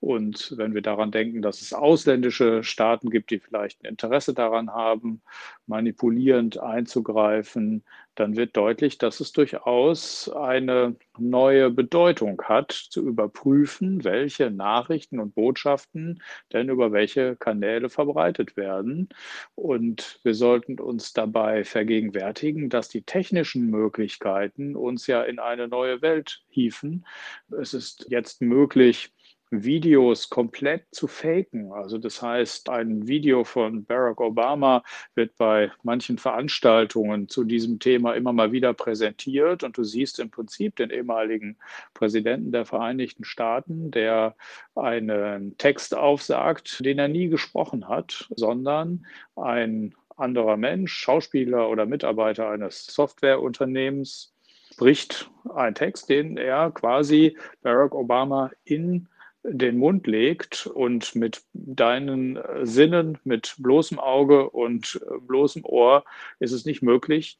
Und 0.00 0.54
wenn 0.56 0.74
wir 0.74 0.82
daran 0.82 1.12
denken, 1.12 1.42
dass 1.42 1.60
es 1.60 1.72
ausländische 1.72 2.64
Staaten 2.64 3.08
gibt, 3.08 3.30
die 3.30 3.38
vielleicht 3.38 3.84
ein 3.84 3.90
Interesse 3.90 4.34
daran 4.34 4.70
haben, 4.70 5.22
manipulierend 5.68 6.58
einzugreifen, 6.58 7.84
dann 8.14 8.36
wird 8.36 8.56
deutlich, 8.56 8.98
dass 8.98 9.20
es 9.20 9.32
durchaus 9.32 10.28
eine 10.28 10.96
neue 11.18 11.70
Bedeutung 11.70 12.42
hat, 12.42 12.72
zu 12.72 13.06
überprüfen, 13.06 14.04
welche 14.04 14.50
Nachrichten 14.50 15.20
und 15.20 15.34
Botschaften 15.34 16.22
denn 16.52 16.68
über 16.68 16.92
welche 16.92 17.36
Kanäle 17.36 17.88
verbreitet 17.88 18.56
werden. 18.56 19.08
Und 19.54 20.20
wir 20.22 20.34
sollten 20.34 20.78
uns 20.78 21.12
dabei 21.12 21.64
vergegenwärtigen, 21.64 22.68
dass 22.68 22.88
die 22.88 23.02
technischen 23.02 23.70
Möglichkeiten 23.70 24.76
uns 24.76 25.06
ja 25.06 25.22
in 25.22 25.38
eine 25.38 25.68
neue 25.68 26.02
Welt 26.02 26.42
hieven. 26.48 27.06
Es 27.50 27.74
ist 27.74 28.06
jetzt 28.10 28.42
möglich, 28.42 29.13
Videos 29.62 30.30
komplett 30.30 30.86
zu 30.90 31.06
faken. 31.06 31.72
Also 31.72 31.98
das 31.98 32.20
heißt, 32.20 32.68
ein 32.70 33.06
Video 33.06 33.44
von 33.44 33.84
Barack 33.84 34.20
Obama 34.20 34.82
wird 35.14 35.36
bei 35.36 35.70
manchen 35.82 36.18
Veranstaltungen 36.18 37.28
zu 37.28 37.44
diesem 37.44 37.78
Thema 37.78 38.14
immer 38.14 38.32
mal 38.32 38.50
wieder 38.50 38.72
präsentiert 38.72 39.62
und 39.62 39.76
du 39.78 39.84
siehst 39.84 40.18
im 40.18 40.30
Prinzip 40.30 40.76
den 40.76 40.90
ehemaligen 40.90 41.56
Präsidenten 41.92 42.50
der 42.50 42.64
Vereinigten 42.64 43.24
Staaten, 43.24 43.90
der 43.90 44.34
einen 44.74 45.56
Text 45.58 45.94
aufsagt, 45.94 46.84
den 46.84 46.98
er 46.98 47.08
nie 47.08 47.28
gesprochen 47.28 47.88
hat, 47.88 48.28
sondern 48.34 49.06
ein 49.36 49.94
anderer 50.16 50.56
Mensch, 50.56 50.92
Schauspieler 50.92 51.68
oder 51.68 51.86
Mitarbeiter 51.86 52.48
eines 52.48 52.86
Softwareunternehmens 52.86 54.34
spricht 54.72 55.30
einen 55.54 55.74
Text, 55.74 56.08
den 56.08 56.36
er 56.36 56.70
quasi 56.72 57.36
Barack 57.62 57.94
Obama 57.94 58.50
in 58.64 59.08
den 59.44 59.76
Mund 59.78 60.06
legt 60.06 60.66
und 60.66 61.14
mit 61.14 61.42
deinen 61.52 62.38
Sinnen, 62.62 63.18
mit 63.24 63.54
bloßem 63.58 63.98
Auge 63.98 64.50
und 64.50 65.04
bloßem 65.20 65.64
Ohr 65.64 66.04
ist 66.40 66.52
es 66.52 66.64
nicht 66.64 66.82
möglich, 66.82 67.38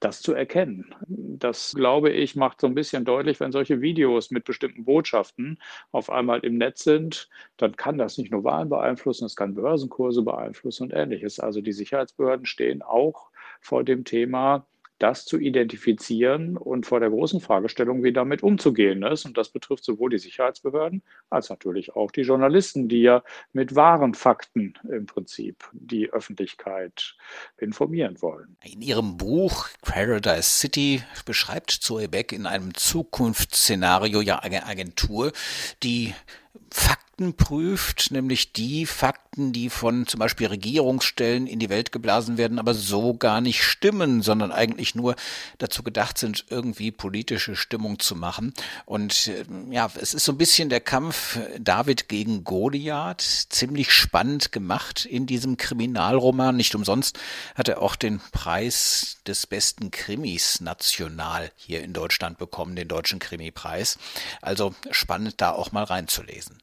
das 0.00 0.22
zu 0.22 0.32
erkennen. 0.32 0.94
Das, 1.06 1.74
glaube 1.74 2.10
ich, 2.10 2.36
macht 2.36 2.60
so 2.60 2.66
ein 2.66 2.74
bisschen 2.74 3.04
deutlich, 3.04 3.40
wenn 3.40 3.52
solche 3.52 3.80
Videos 3.80 4.30
mit 4.30 4.44
bestimmten 4.44 4.84
Botschaften 4.84 5.58
auf 5.90 6.10
einmal 6.10 6.40
im 6.40 6.56
Netz 6.56 6.84
sind, 6.84 7.28
dann 7.56 7.76
kann 7.76 7.98
das 7.98 8.18
nicht 8.18 8.30
nur 8.30 8.44
Wahlen 8.44 8.68
beeinflussen, 8.68 9.26
es 9.26 9.36
kann 9.36 9.54
Börsenkurse 9.54 10.22
beeinflussen 10.22 10.84
und 10.84 10.92
ähnliches. 10.92 11.40
Also 11.40 11.60
die 11.60 11.72
Sicherheitsbehörden 11.72 12.46
stehen 12.46 12.82
auch 12.82 13.30
vor 13.60 13.84
dem 13.84 14.04
Thema, 14.04 14.66
das 15.02 15.24
zu 15.24 15.38
identifizieren 15.38 16.56
und 16.56 16.86
vor 16.86 17.00
der 17.00 17.10
großen 17.10 17.40
Fragestellung, 17.40 18.04
wie 18.04 18.12
damit 18.12 18.42
umzugehen 18.42 19.02
ist. 19.02 19.24
Und 19.24 19.36
das 19.36 19.48
betrifft 19.48 19.84
sowohl 19.84 20.10
die 20.10 20.18
Sicherheitsbehörden 20.18 21.02
als 21.28 21.50
natürlich 21.50 21.96
auch 21.96 22.12
die 22.12 22.22
Journalisten, 22.22 22.88
die 22.88 23.02
ja 23.02 23.22
mit 23.52 23.74
wahren 23.74 24.14
Fakten 24.14 24.74
im 24.88 25.06
Prinzip 25.06 25.68
die 25.72 26.10
Öffentlichkeit 26.12 27.16
informieren 27.58 28.22
wollen. 28.22 28.56
In 28.62 28.80
Ihrem 28.80 29.16
Buch 29.16 29.68
Paradise 29.82 30.48
City 30.48 31.02
beschreibt 31.24 31.70
Zoe 31.70 32.08
Beck 32.08 32.32
in 32.32 32.46
einem 32.46 32.74
Zukunftsszenario 32.74 34.20
ja 34.20 34.38
eine 34.38 34.66
Agentur, 34.66 35.32
die 35.82 36.14
Fakten 36.70 37.01
prüft, 37.36 38.10
nämlich 38.10 38.52
die 38.52 38.86
Fakten, 38.86 39.52
die 39.52 39.70
von 39.70 40.06
zum 40.06 40.18
Beispiel 40.18 40.48
Regierungsstellen 40.48 41.46
in 41.46 41.58
die 41.58 41.68
Welt 41.68 41.92
geblasen 41.92 42.38
werden, 42.38 42.58
aber 42.58 42.74
so 42.74 43.14
gar 43.14 43.40
nicht 43.40 43.62
stimmen, 43.62 44.22
sondern 44.22 44.50
eigentlich 44.50 44.94
nur 44.94 45.14
dazu 45.58 45.82
gedacht 45.82 46.18
sind, 46.18 46.46
irgendwie 46.48 46.90
politische 46.90 47.54
Stimmung 47.54 47.98
zu 47.98 48.16
machen. 48.16 48.54
Und 48.86 49.28
äh, 49.28 49.44
ja, 49.70 49.90
es 50.00 50.14
ist 50.14 50.24
so 50.24 50.32
ein 50.32 50.38
bisschen 50.38 50.70
der 50.70 50.80
Kampf 50.80 51.38
David 51.58 52.08
gegen 52.08 52.44
Goliath, 52.44 53.20
ziemlich 53.20 53.92
spannend 53.92 54.50
gemacht 54.50 55.04
in 55.04 55.26
diesem 55.26 55.56
Kriminalroman. 55.56 56.56
Nicht 56.56 56.74
umsonst 56.74 57.18
hat 57.54 57.68
er 57.68 57.82
auch 57.82 57.94
den 57.94 58.20
Preis 58.32 59.18
des 59.26 59.46
besten 59.46 59.90
Krimis 59.90 60.60
national 60.60 61.52
hier 61.56 61.84
in 61.84 61.92
Deutschland 61.92 62.38
bekommen, 62.38 62.74
den 62.74 62.88
Deutschen 62.88 63.18
Krimipreis. 63.18 63.98
Also 64.40 64.74
spannend 64.90 65.40
da 65.40 65.52
auch 65.52 65.72
mal 65.72 65.84
reinzulesen. 65.84 66.62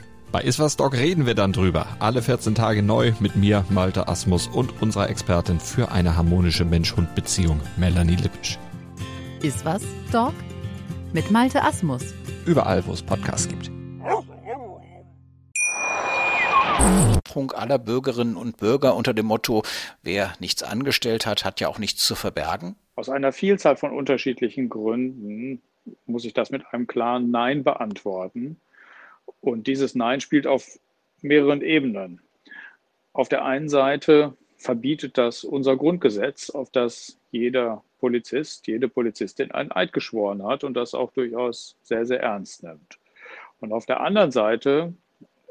Bei 0.31 0.41
Iswas 0.43 0.77
Dog 0.77 0.93
reden 0.93 1.25
wir 1.25 1.35
dann 1.35 1.51
drüber. 1.51 1.87
Alle 1.99 2.21
14 2.21 2.55
Tage 2.55 2.81
neu 2.81 3.11
mit 3.19 3.35
mir, 3.35 3.65
Malte 3.69 4.07
Asmus 4.07 4.47
und 4.47 4.81
unserer 4.81 5.09
Expertin 5.09 5.59
für 5.59 5.91
eine 5.91 6.15
harmonische 6.15 6.63
Mensch-Hund-Beziehung, 6.63 7.59
Melanie 7.75 8.15
Lippisch. 8.15 8.57
Iswas 9.43 9.83
Dog 10.13 10.33
mit 11.11 11.31
Malte 11.31 11.61
Asmus. 11.61 12.13
Überall, 12.45 12.85
wo 12.87 12.93
es 12.93 13.01
Podcasts 13.01 13.49
gibt. 13.49 13.69
aller 17.61 17.77
Bürgerinnen 17.77 18.37
und 18.37 18.57
Bürger 18.57 18.95
unter 18.95 19.13
dem 19.13 19.25
Motto, 19.25 19.63
wer 20.01 20.33
nichts 20.39 20.63
angestellt 20.63 21.25
hat, 21.25 21.43
hat 21.43 21.59
ja 21.59 21.67
auch 21.67 21.77
nichts 21.77 22.05
zu 22.05 22.15
verbergen? 22.15 22.75
Aus 22.95 23.09
einer 23.09 23.33
Vielzahl 23.33 23.75
von 23.75 23.91
unterschiedlichen 23.91 24.69
Gründen 24.69 25.61
muss 26.05 26.25
ich 26.25 26.33
das 26.33 26.51
mit 26.51 26.63
einem 26.71 26.87
klaren 26.87 27.31
Nein 27.31 27.63
beantworten. 27.63 28.57
Und 29.39 29.67
dieses 29.67 29.95
Nein 29.95 30.21
spielt 30.21 30.47
auf 30.47 30.79
mehreren 31.21 31.61
Ebenen. 31.61 32.21
Auf 33.13 33.29
der 33.29 33.43
einen 33.45 33.69
Seite 33.69 34.35
verbietet 34.57 35.17
das 35.17 35.43
unser 35.43 35.75
Grundgesetz, 35.75 36.49
auf 36.49 36.69
das 36.69 37.17
jeder 37.31 37.83
Polizist, 37.99 38.67
jede 38.67 38.87
Polizistin 38.87 39.51
einen 39.51 39.71
Eid 39.71 39.93
geschworen 39.93 40.43
hat 40.43 40.63
und 40.63 40.73
das 40.75 40.93
auch 40.93 41.11
durchaus 41.11 41.75
sehr, 41.81 42.05
sehr 42.05 42.21
ernst 42.21 42.63
nimmt. 42.63 42.99
Und 43.59 43.73
auf 43.73 43.85
der 43.85 44.01
anderen 44.01 44.31
Seite 44.31 44.93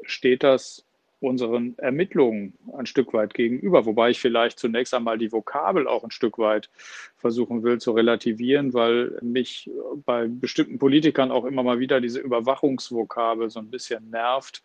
steht 0.03 0.43
das 0.43 0.85
unseren 1.21 1.77
Ermittlungen 1.77 2.53
ein 2.75 2.87
Stück 2.87 3.13
weit 3.13 3.33
gegenüber, 3.33 3.85
wobei 3.85 4.09
ich 4.09 4.19
vielleicht 4.19 4.59
zunächst 4.59 4.93
einmal 4.93 5.17
die 5.17 5.31
Vokabel 5.31 5.87
auch 5.87 6.03
ein 6.03 6.11
Stück 6.11 6.39
weit 6.39 6.69
versuchen 7.15 7.63
will 7.63 7.79
zu 7.79 7.91
relativieren, 7.91 8.73
weil 8.73 9.19
mich 9.21 9.69
bei 10.05 10.27
bestimmten 10.27 10.79
Politikern 10.79 11.31
auch 11.31 11.45
immer 11.45 11.61
mal 11.61 11.79
wieder 11.79 12.01
diese 12.01 12.19
Überwachungsvokabel 12.19 13.51
so 13.51 13.59
ein 13.59 13.69
bisschen 13.69 14.09
nervt. 14.09 14.63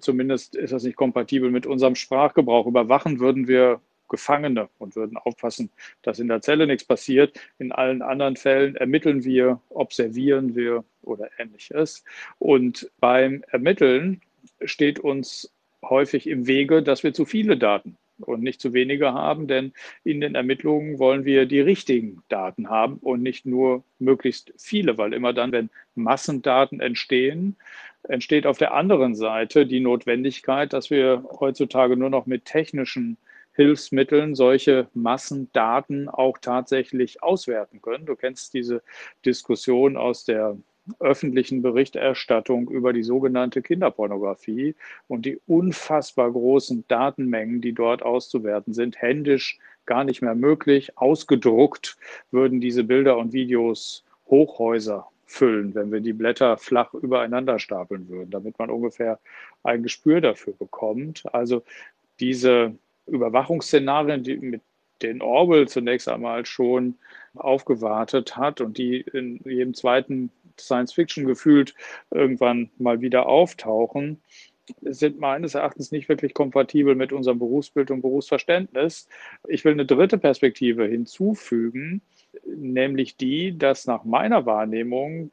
Zumindest 0.00 0.54
ist 0.54 0.72
das 0.72 0.84
nicht 0.84 0.96
kompatibel 0.96 1.50
mit 1.50 1.66
unserem 1.66 1.94
Sprachgebrauch. 1.94 2.66
Überwachen 2.66 3.18
würden 3.18 3.48
wir 3.48 3.80
Gefangene 4.08 4.68
und 4.78 4.96
würden 4.96 5.16
aufpassen, 5.16 5.70
dass 6.02 6.18
in 6.18 6.28
der 6.28 6.42
Zelle 6.42 6.66
nichts 6.66 6.84
passiert. 6.84 7.40
In 7.58 7.72
allen 7.72 8.02
anderen 8.02 8.36
Fällen 8.36 8.76
ermitteln 8.76 9.24
wir, 9.24 9.60
observieren 9.70 10.54
wir 10.54 10.84
oder 11.02 11.30
ähnliches. 11.38 12.04
Und 12.38 12.90
beim 13.00 13.42
Ermitteln 13.48 14.20
steht 14.64 15.00
uns 15.00 15.52
häufig 15.82 16.26
im 16.26 16.46
Wege, 16.46 16.82
dass 16.82 17.02
wir 17.02 17.14
zu 17.14 17.24
viele 17.24 17.56
Daten 17.56 17.96
und 18.18 18.42
nicht 18.42 18.60
zu 18.60 18.72
wenige 18.72 19.12
haben, 19.12 19.46
denn 19.46 19.72
in 20.04 20.20
den 20.20 20.34
Ermittlungen 20.34 20.98
wollen 20.98 21.24
wir 21.24 21.46
die 21.46 21.60
richtigen 21.60 22.22
Daten 22.28 22.70
haben 22.70 22.96
und 22.98 23.22
nicht 23.22 23.46
nur 23.46 23.84
möglichst 23.98 24.52
viele, 24.58 24.96
weil 24.98 25.12
immer 25.12 25.32
dann, 25.32 25.52
wenn 25.52 25.70
Massendaten 25.94 26.80
entstehen, 26.80 27.56
entsteht 28.04 28.46
auf 28.46 28.58
der 28.58 28.74
anderen 28.74 29.14
Seite 29.14 29.66
die 29.66 29.80
Notwendigkeit, 29.80 30.72
dass 30.72 30.90
wir 30.90 31.24
heutzutage 31.40 31.96
nur 31.96 32.10
noch 32.10 32.26
mit 32.26 32.44
technischen 32.44 33.16
Hilfsmitteln 33.54 34.34
solche 34.34 34.88
Massendaten 34.92 36.08
auch 36.08 36.38
tatsächlich 36.38 37.22
auswerten 37.22 37.80
können. 37.80 38.06
Du 38.06 38.14
kennst 38.14 38.52
diese 38.54 38.82
Diskussion 39.24 39.96
aus 39.96 40.24
der 40.24 40.56
öffentlichen 41.00 41.62
Berichterstattung 41.62 42.68
über 42.68 42.92
die 42.92 43.02
sogenannte 43.02 43.62
Kinderpornografie 43.62 44.74
und 45.08 45.26
die 45.26 45.40
unfassbar 45.46 46.30
großen 46.30 46.84
Datenmengen, 46.88 47.60
die 47.60 47.72
dort 47.72 48.02
auszuwerten 48.02 48.72
sind, 48.72 49.00
händisch 49.00 49.58
gar 49.84 50.04
nicht 50.04 50.22
mehr 50.22 50.34
möglich. 50.34 50.96
Ausgedruckt 50.96 51.96
würden 52.30 52.60
diese 52.60 52.84
Bilder 52.84 53.16
und 53.18 53.32
Videos 53.32 54.04
Hochhäuser 54.28 55.08
füllen, 55.26 55.74
wenn 55.74 55.90
wir 55.90 56.00
die 56.00 56.12
Blätter 56.12 56.56
flach 56.56 56.94
übereinander 56.94 57.58
stapeln 57.58 58.08
würden, 58.08 58.30
damit 58.30 58.58
man 58.58 58.70
ungefähr 58.70 59.18
ein 59.62 59.82
Gespür 59.82 60.20
dafür 60.20 60.54
bekommt. 60.54 61.24
Also 61.32 61.64
diese 62.20 62.74
Überwachungsszenarien, 63.06 64.22
die, 64.22 64.36
mit 64.36 64.62
denen 65.02 65.22
Orwell 65.22 65.68
zunächst 65.68 66.08
einmal 66.08 66.46
schon 66.46 66.94
aufgewartet 67.34 68.36
hat 68.36 68.60
und 68.60 68.78
die 68.78 69.00
in 69.00 69.40
jedem 69.44 69.74
zweiten 69.74 70.30
Science 70.60 70.92
Fiction 70.92 71.26
gefühlt 71.26 71.74
irgendwann 72.10 72.70
mal 72.78 73.00
wieder 73.00 73.26
auftauchen, 73.26 74.20
sind 74.82 75.20
meines 75.20 75.54
Erachtens 75.54 75.92
nicht 75.92 76.08
wirklich 76.08 76.34
kompatibel 76.34 76.94
mit 76.94 77.12
unserem 77.12 77.38
Berufsbild 77.38 77.90
und 77.90 78.02
Berufsverständnis. 78.02 79.08
Ich 79.48 79.64
will 79.64 79.72
eine 79.72 79.86
dritte 79.86 80.18
Perspektive 80.18 80.86
hinzufügen, 80.86 82.02
nämlich 82.44 83.16
die, 83.16 83.56
dass 83.56 83.86
nach 83.86 84.04
meiner 84.04 84.46
Wahrnehmung 84.46 85.30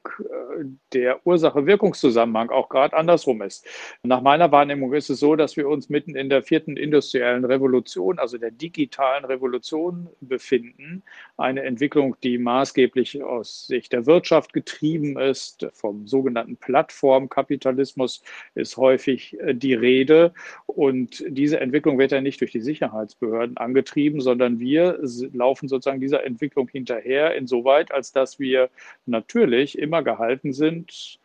der 0.93 1.25
Ursache-Wirkungszusammenhang 1.25 2.50
auch 2.50 2.69
gerade 2.69 2.95
andersrum 2.95 3.41
ist. 3.41 3.65
Nach 4.03 4.22
meiner 4.22 4.51
Wahrnehmung 4.51 4.93
ist 4.93 5.10
es 5.10 5.19
so, 5.19 5.36
dass 5.36 5.57
wir 5.57 5.67
uns 5.67 5.89
mitten 5.89 6.15
in 6.15 6.29
der 6.29 6.43
vierten 6.43 6.77
industriellen 6.77 7.45
Revolution, 7.45 8.19
also 8.19 8.38
der 8.38 8.51
digitalen 8.51 9.25
Revolution 9.25 10.07
befinden. 10.22 11.03
Eine 11.38 11.63
Entwicklung, 11.63 12.15
die 12.24 12.38
maßgeblich 12.38 13.24
aus 13.24 13.67
Sicht 13.67 13.93
der 13.93 14.05
Wirtschaft 14.05 14.53
getrieben 14.53 15.19
ist. 15.19 15.67
Vom 15.74 16.07
sogenannten 16.07 16.57
Plattformkapitalismus 16.57 18.24
ist 18.55 18.77
häufig 18.77 19.39
äh, 19.39 19.53
die 19.53 19.74
Rede. 19.74 20.33
Und 20.67 21.24
diese 21.27 21.60
Entwicklung 21.60 21.98
wird 21.98 22.12
ja 22.12 22.22
nicht 22.22 22.41
durch 22.41 22.51
die 22.51 22.62
Sicherheitsbehörden 22.62 23.57
angetrieben, 23.57 24.22
sondern 24.22 24.60
wir 24.60 25.00
laufen 25.33 25.67
sozusagen 25.67 26.00
dieser 26.00 26.24
Entwicklung 26.24 26.67
hinterher 26.67 26.93
hinterher, 26.93 27.36
insoweit, 27.36 27.91
als 27.91 28.12
dass 28.12 28.39
wir 28.39 28.69
natürlich 29.05 29.77
immer 29.77 30.03
gehalten 30.03 30.52
sind, 30.53 31.19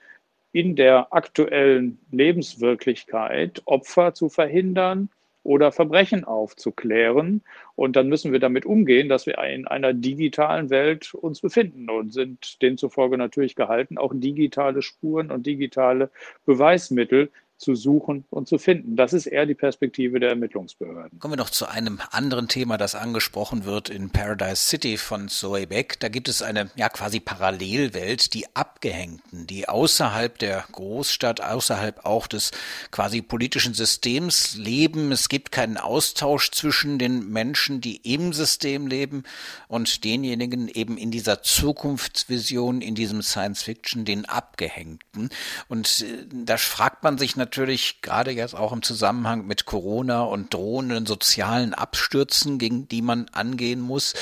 in 0.52 0.76
der 0.76 1.12
aktuellen 1.12 1.98
Lebenswirklichkeit 2.10 3.62
Opfer 3.66 4.14
zu 4.14 4.28
verhindern 4.28 5.10
oder 5.42 5.72
Verbrechen 5.72 6.24
aufzuklären. 6.24 7.42
Und 7.74 7.96
dann 7.96 8.08
müssen 8.08 8.32
wir 8.32 8.40
damit 8.40 8.66
umgehen, 8.66 9.08
dass 9.08 9.26
wir 9.26 9.38
in 9.38 9.66
einer 9.66 9.94
digitalen 9.94 10.68
Welt 10.70 11.14
uns 11.14 11.40
befinden 11.40 11.88
und 11.90 12.12
sind 12.12 12.60
demzufolge 12.62 13.16
natürlich 13.16 13.54
gehalten, 13.54 13.98
auch 13.98 14.12
digitale 14.14 14.82
Spuren 14.82 15.30
und 15.30 15.46
digitale 15.46 16.10
Beweismittel 16.44 17.30
zu 17.58 17.74
suchen 17.74 18.24
und 18.30 18.48
zu 18.48 18.56
finden. 18.58 18.96
Das 18.96 19.12
ist 19.12 19.26
eher 19.26 19.44
die 19.44 19.54
Perspektive 19.54 20.20
der 20.20 20.30
Ermittlungsbehörden. 20.30 21.18
Kommen 21.18 21.32
wir 21.32 21.38
noch 21.38 21.50
zu 21.50 21.66
einem 21.66 22.00
anderen 22.10 22.48
Thema, 22.48 22.78
das 22.78 22.94
angesprochen 22.94 23.64
wird 23.64 23.90
in 23.90 24.10
Paradise 24.10 24.64
City 24.64 24.96
von 24.96 25.28
Zoe 25.28 25.66
Beck. 25.66 25.98
Da 25.98 26.08
gibt 26.08 26.28
es 26.28 26.40
eine 26.40 26.70
ja 26.76 26.88
quasi 26.88 27.18
Parallelwelt, 27.18 28.32
die 28.34 28.46
Abgehängten, 28.54 29.46
die 29.48 29.68
außerhalb 29.68 30.38
der 30.38 30.64
Großstadt, 30.70 31.40
außerhalb 31.40 32.06
auch 32.06 32.28
des 32.28 32.52
quasi 32.92 33.22
politischen 33.22 33.74
Systems 33.74 34.56
leben. 34.56 35.10
Es 35.10 35.28
gibt 35.28 35.50
keinen 35.50 35.78
Austausch 35.78 36.52
zwischen 36.52 36.98
den 36.98 37.28
Menschen, 37.28 37.80
die 37.80 37.96
im 38.14 38.32
System 38.32 38.86
leben 38.86 39.24
und 39.66 40.04
denjenigen 40.04 40.68
eben 40.68 40.96
in 40.96 41.10
dieser 41.10 41.42
Zukunftsvision, 41.42 42.82
in 42.82 42.94
diesem 42.94 43.20
Science 43.22 43.64
Fiction, 43.64 44.04
den 44.04 44.26
Abgehängten. 44.26 45.30
Und 45.68 46.04
äh, 46.06 46.24
da 46.30 46.56
fragt 46.56 47.02
man 47.02 47.18
sich 47.18 47.34
natürlich, 47.34 47.47
natürlich 47.48 48.02
gerade 48.02 48.30
jetzt 48.30 48.54
auch 48.54 48.72
im 48.72 48.82
Zusammenhang 48.82 49.46
mit 49.46 49.64
Corona 49.64 50.20
und 50.20 50.52
drohenden 50.52 51.06
sozialen 51.06 51.72
Abstürzen, 51.72 52.58
gegen 52.58 52.88
die 52.88 53.00
man 53.00 53.26
angehen 53.32 53.80
muss, 53.80 54.12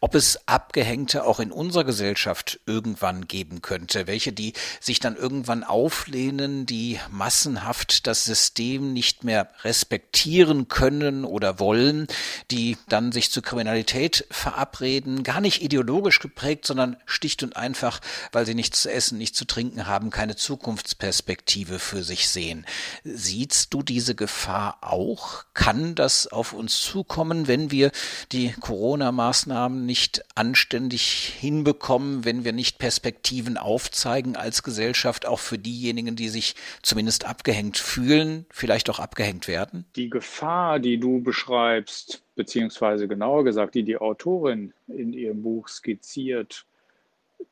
ob 0.00 0.14
es 0.14 0.46
Abgehängte 0.46 1.24
auch 1.24 1.40
in 1.40 1.50
unserer 1.50 1.84
Gesellschaft 1.84 2.60
irgendwann 2.66 3.26
geben 3.26 3.62
könnte, 3.62 4.06
welche 4.06 4.34
die 4.34 4.52
sich 4.80 5.00
dann 5.00 5.16
irgendwann 5.16 5.64
auflehnen, 5.64 6.66
die 6.66 7.00
massenhaft 7.10 8.06
das 8.06 8.26
System 8.26 8.92
nicht 8.92 9.24
mehr 9.24 9.48
respektieren 9.62 10.68
können 10.68 11.24
oder 11.24 11.58
wollen, 11.58 12.06
die 12.50 12.76
dann 12.90 13.12
sich 13.12 13.30
zur 13.30 13.42
Kriminalität 13.42 14.26
verabreden, 14.30 15.22
gar 15.22 15.40
nicht 15.40 15.62
ideologisch 15.62 16.20
geprägt, 16.20 16.66
sondern 16.66 16.98
schlicht 17.06 17.42
und 17.42 17.56
einfach, 17.56 18.00
weil 18.30 18.44
sie 18.44 18.54
nichts 18.54 18.82
zu 18.82 18.92
essen, 18.92 19.16
nichts 19.16 19.38
zu 19.38 19.46
trinken 19.46 19.86
haben, 19.86 20.10
keine 20.10 20.36
Zukunftsperspektive 20.36 21.78
für 21.78 22.02
sich 22.02 22.28
sehen. 22.28 22.66
Siehst 23.04 23.74
du 23.74 23.82
diese 23.82 24.14
Gefahr 24.14 24.78
auch? 24.80 25.44
Kann 25.54 25.94
das 25.94 26.26
auf 26.26 26.52
uns 26.52 26.80
zukommen, 26.82 27.48
wenn 27.48 27.70
wir 27.70 27.90
die 28.32 28.52
Corona-Maßnahmen 28.60 29.84
nicht 29.84 30.24
anständig 30.34 31.34
hinbekommen, 31.38 32.24
wenn 32.24 32.44
wir 32.44 32.52
nicht 32.52 32.78
Perspektiven 32.78 33.56
aufzeigen 33.56 34.36
als 34.36 34.62
Gesellschaft, 34.62 35.26
auch 35.26 35.38
für 35.38 35.58
diejenigen, 35.58 36.16
die 36.16 36.28
sich 36.28 36.54
zumindest 36.82 37.26
abgehängt 37.26 37.76
fühlen, 37.76 38.46
vielleicht 38.50 38.90
auch 38.90 38.98
abgehängt 38.98 39.48
werden? 39.48 39.84
Die 39.96 40.10
Gefahr, 40.10 40.78
die 40.78 40.98
du 40.98 41.20
beschreibst, 41.20 42.22
beziehungsweise 42.34 43.08
genauer 43.08 43.44
gesagt, 43.44 43.74
die 43.74 43.82
die 43.82 43.96
Autorin 43.96 44.72
in 44.88 45.12
ihrem 45.12 45.42
Buch 45.42 45.68
skizziert, 45.68 46.66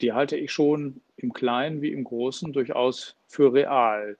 die 0.00 0.12
halte 0.12 0.36
ich 0.36 0.52
schon 0.52 1.00
im 1.16 1.32
Kleinen 1.32 1.82
wie 1.82 1.92
im 1.92 2.04
Großen 2.04 2.52
durchaus 2.52 3.14
für 3.26 3.52
real. 3.52 4.16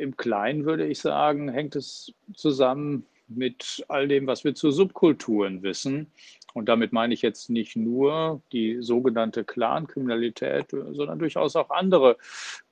Im 0.00 0.16
Kleinen 0.16 0.64
würde 0.64 0.86
ich 0.86 0.98
sagen, 0.98 1.48
hängt 1.48 1.76
es 1.76 2.12
zusammen 2.34 3.06
mit 3.28 3.84
all 3.88 4.08
dem, 4.08 4.26
was 4.26 4.44
wir 4.44 4.54
zu 4.54 4.70
Subkulturen 4.70 5.62
wissen. 5.62 6.10
Und 6.52 6.68
damit 6.68 6.92
meine 6.92 7.14
ich 7.14 7.22
jetzt 7.22 7.48
nicht 7.48 7.76
nur 7.76 8.42
die 8.52 8.78
sogenannte 8.80 9.44
Clankriminalität, 9.44 10.70
sondern 10.70 11.18
durchaus 11.18 11.54
auch 11.54 11.70
andere 11.70 12.16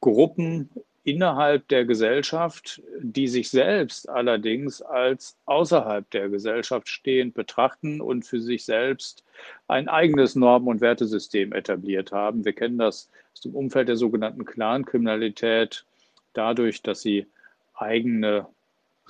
Gruppen 0.01 0.69
innerhalb 1.05 1.69
der 1.69 1.85
Gesellschaft, 1.85 2.83
die 3.01 3.29
sich 3.29 3.51
selbst 3.51 4.09
allerdings 4.09 4.83
als 4.83 5.39
außerhalb 5.47 6.11
der 6.11 6.29
Gesellschaft 6.29 6.89
stehend 6.89 7.35
betrachten 7.35 8.01
und 8.01 8.27
für 8.27 8.41
sich 8.41 8.65
selbst 8.65 9.25
ein 9.69 9.89
eigenes 9.89 10.35
Normen- 10.35 10.69
und 10.69 10.81
Wertesystem 10.81 11.53
etabliert 11.53 12.13
haben. 12.13 12.45
Wir 12.45 12.53
kennen 12.53 12.79
das 12.79 13.09
aus 13.33 13.41
dem 13.41 13.55
Umfeld 13.55 13.89
der 13.89 13.97
sogenannten 13.97 14.45
Clankriminalität 14.45 15.87
dadurch, 16.33 16.83
dass 16.83 17.01
sie 17.01 17.27
eigene 17.75 18.47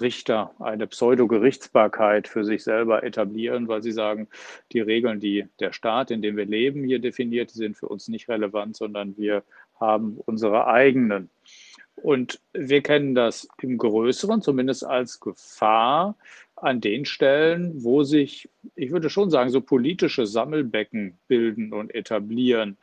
Richter, 0.01 0.55
eine 0.61 0.87
Pseudo-Gerichtsbarkeit 0.87 2.29
für 2.29 2.45
sich 2.45 2.63
selber 2.63 3.03
etablieren, 3.03 3.69
weil 3.69 3.83
sie 3.83 3.93
sagen, 3.93 4.29
die 4.73 4.81
Regeln, 4.81 5.21
die 5.21 5.49
der 5.61 5.73
Staat, 5.73 6.11
in 6.11 6.23
dem 6.23 6.37
wir 6.37 6.47
leben, 6.47 6.85
hier 6.85 7.01
definiert, 7.01 7.51
sind 7.51 7.77
für 7.77 7.89
uns 7.89 8.09
nicht 8.09 8.29
relevant, 8.29 8.77
sondern 8.77 9.17
wir 9.17 9.43
haben 9.81 10.19
unsere 10.25 10.67
eigenen. 10.67 11.31
Und 11.97 12.41
wir 12.53 12.83
kennen 12.83 13.15
das 13.15 13.49
im 13.61 13.77
Größeren, 13.77 14.41
zumindest 14.41 14.85
als 14.85 15.19
Gefahr, 15.19 16.17
an 16.63 16.81
den 16.81 17.05
Stellen, 17.05 17.83
wo 17.83 18.03
sich, 18.03 18.49
ich 18.75 18.91
würde 18.91 19.11
schon 19.11 19.31
sagen, 19.31 19.51
so 19.51 19.61
politische 19.61 20.27
Sammelbecken 20.27 21.19
bilden 21.29 21.73
und 21.73 21.95
etablieren, 21.95 22.77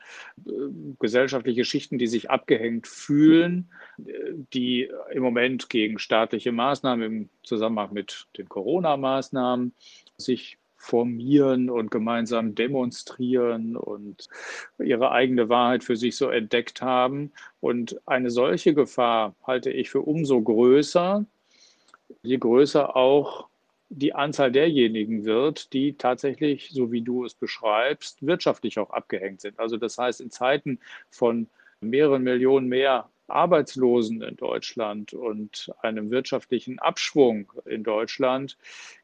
äh, 0.46 0.52
gesellschaftliche 1.00 1.66
Schichten, 1.66 1.98
die 1.98 2.08
sich 2.08 2.30
abgehängt 2.30 2.88
fühlen, 2.88 3.70
die 4.54 4.90
im 5.12 5.24
Moment 5.24 5.70
gegen 5.70 6.00
staatliche 6.00 6.52
Maßnahmen 6.52 7.06
im 7.06 7.30
Zusammenhang 7.44 7.94
mit 7.94 8.28
den 8.38 8.50
Corona-Maßnahmen 8.50 9.74
sich 10.18 10.58
formieren 10.86 11.70
und 11.70 11.90
gemeinsam 11.90 12.54
demonstrieren 12.54 13.76
und 13.76 14.28
ihre 14.78 15.12
eigene 15.12 15.50
Wahrheit 15.50 15.84
für 15.84 15.96
sich 15.96 16.16
so 16.16 16.30
entdeckt 16.30 16.82
haben. 16.82 17.32
Und 17.60 18.00
eine 18.06 18.30
solche 18.30 18.74
Gefahr 18.74 19.36
halte 19.46 19.72
ich 19.72 19.90
für 19.90 20.02
umso 20.02 20.42
größer, 20.42 21.26
je 22.22 22.38
größer 22.38 22.96
auch 22.96 23.48
die 23.90 24.14
Anzahl 24.14 24.52
derjenigen 24.52 25.26
wird, 25.26 25.74
die 25.74 25.94
tatsächlich, 25.98 26.70
so 26.72 26.92
wie 26.92 27.02
du 27.02 27.26
es 27.26 27.34
beschreibst, 27.34 28.26
wirtschaftlich 28.26 28.80
auch 28.80 28.90
abgehängt 28.90 29.42
sind. 29.42 29.60
Also 29.60 29.78
das 29.78 29.98
heißt, 29.98 30.22
in 30.22 30.32
Zeiten 30.32 30.80
von 31.10 31.48
mehreren 31.82 32.24
Millionen 32.24 32.68
mehr 32.68 33.10
Arbeitslosen 33.28 34.22
in 34.22 34.36
Deutschland 34.36 35.14
und 35.14 35.72
einem 35.82 36.12
wirtschaftlichen 36.12 36.80
Abschwung 36.80 37.52
in 37.66 37.84
Deutschland 37.84 38.58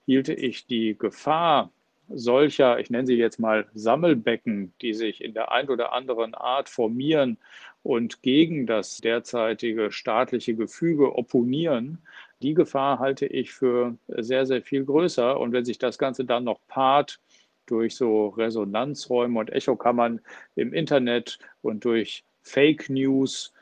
hielte 0.06 0.34
ich 0.34 0.68
die 0.68 0.96
Gefahr 0.98 1.72
solcher, 2.14 2.80
ich 2.80 2.90
nenne 2.90 3.08
sie 3.08 3.16
jetzt 3.16 3.40
mal 3.40 3.68
Sammelbecken, 3.74 4.74
die 4.82 4.94
sich 4.94 5.24
in 5.24 5.34
der 5.34 5.52
ein 5.52 5.70
oder 5.70 5.94
anderen 5.94 6.34
Art 6.36 6.70
formieren 6.70 7.38
und 7.84 8.22
gegen 8.22 8.68
das 8.68 8.98
derzeitige 8.98 9.92
staatliche 9.92 10.56
Gefüge 10.56 11.16
opponieren, 11.16 12.00
die 12.42 12.54
Gefahr 12.54 13.00
halte 13.00 13.26
ich 13.26 13.52
für 13.52 13.98
sehr, 14.08 14.46
sehr 14.46 14.62
viel 14.62 14.86
größer. 14.86 15.40
Und 15.40 15.52
wenn 15.52 15.66
sich 15.66 15.78
das 15.78 15.98
Ganze 15.98 16.26
dann 16.26 16.44
noch 16.44 16.60
paart 16.68 17.20
durch 17.68 17.96
so 17.96 18.30
Resonanzräume 18.30 19.40
und 19.40 19.52
Echokammern 19.52 20.22
im 20.56 20.74
Internet 20.74 21.40
und 21.62 21.86
durch 21.86 22.24
Fake 22.42 22.90
News, 22.90 23.54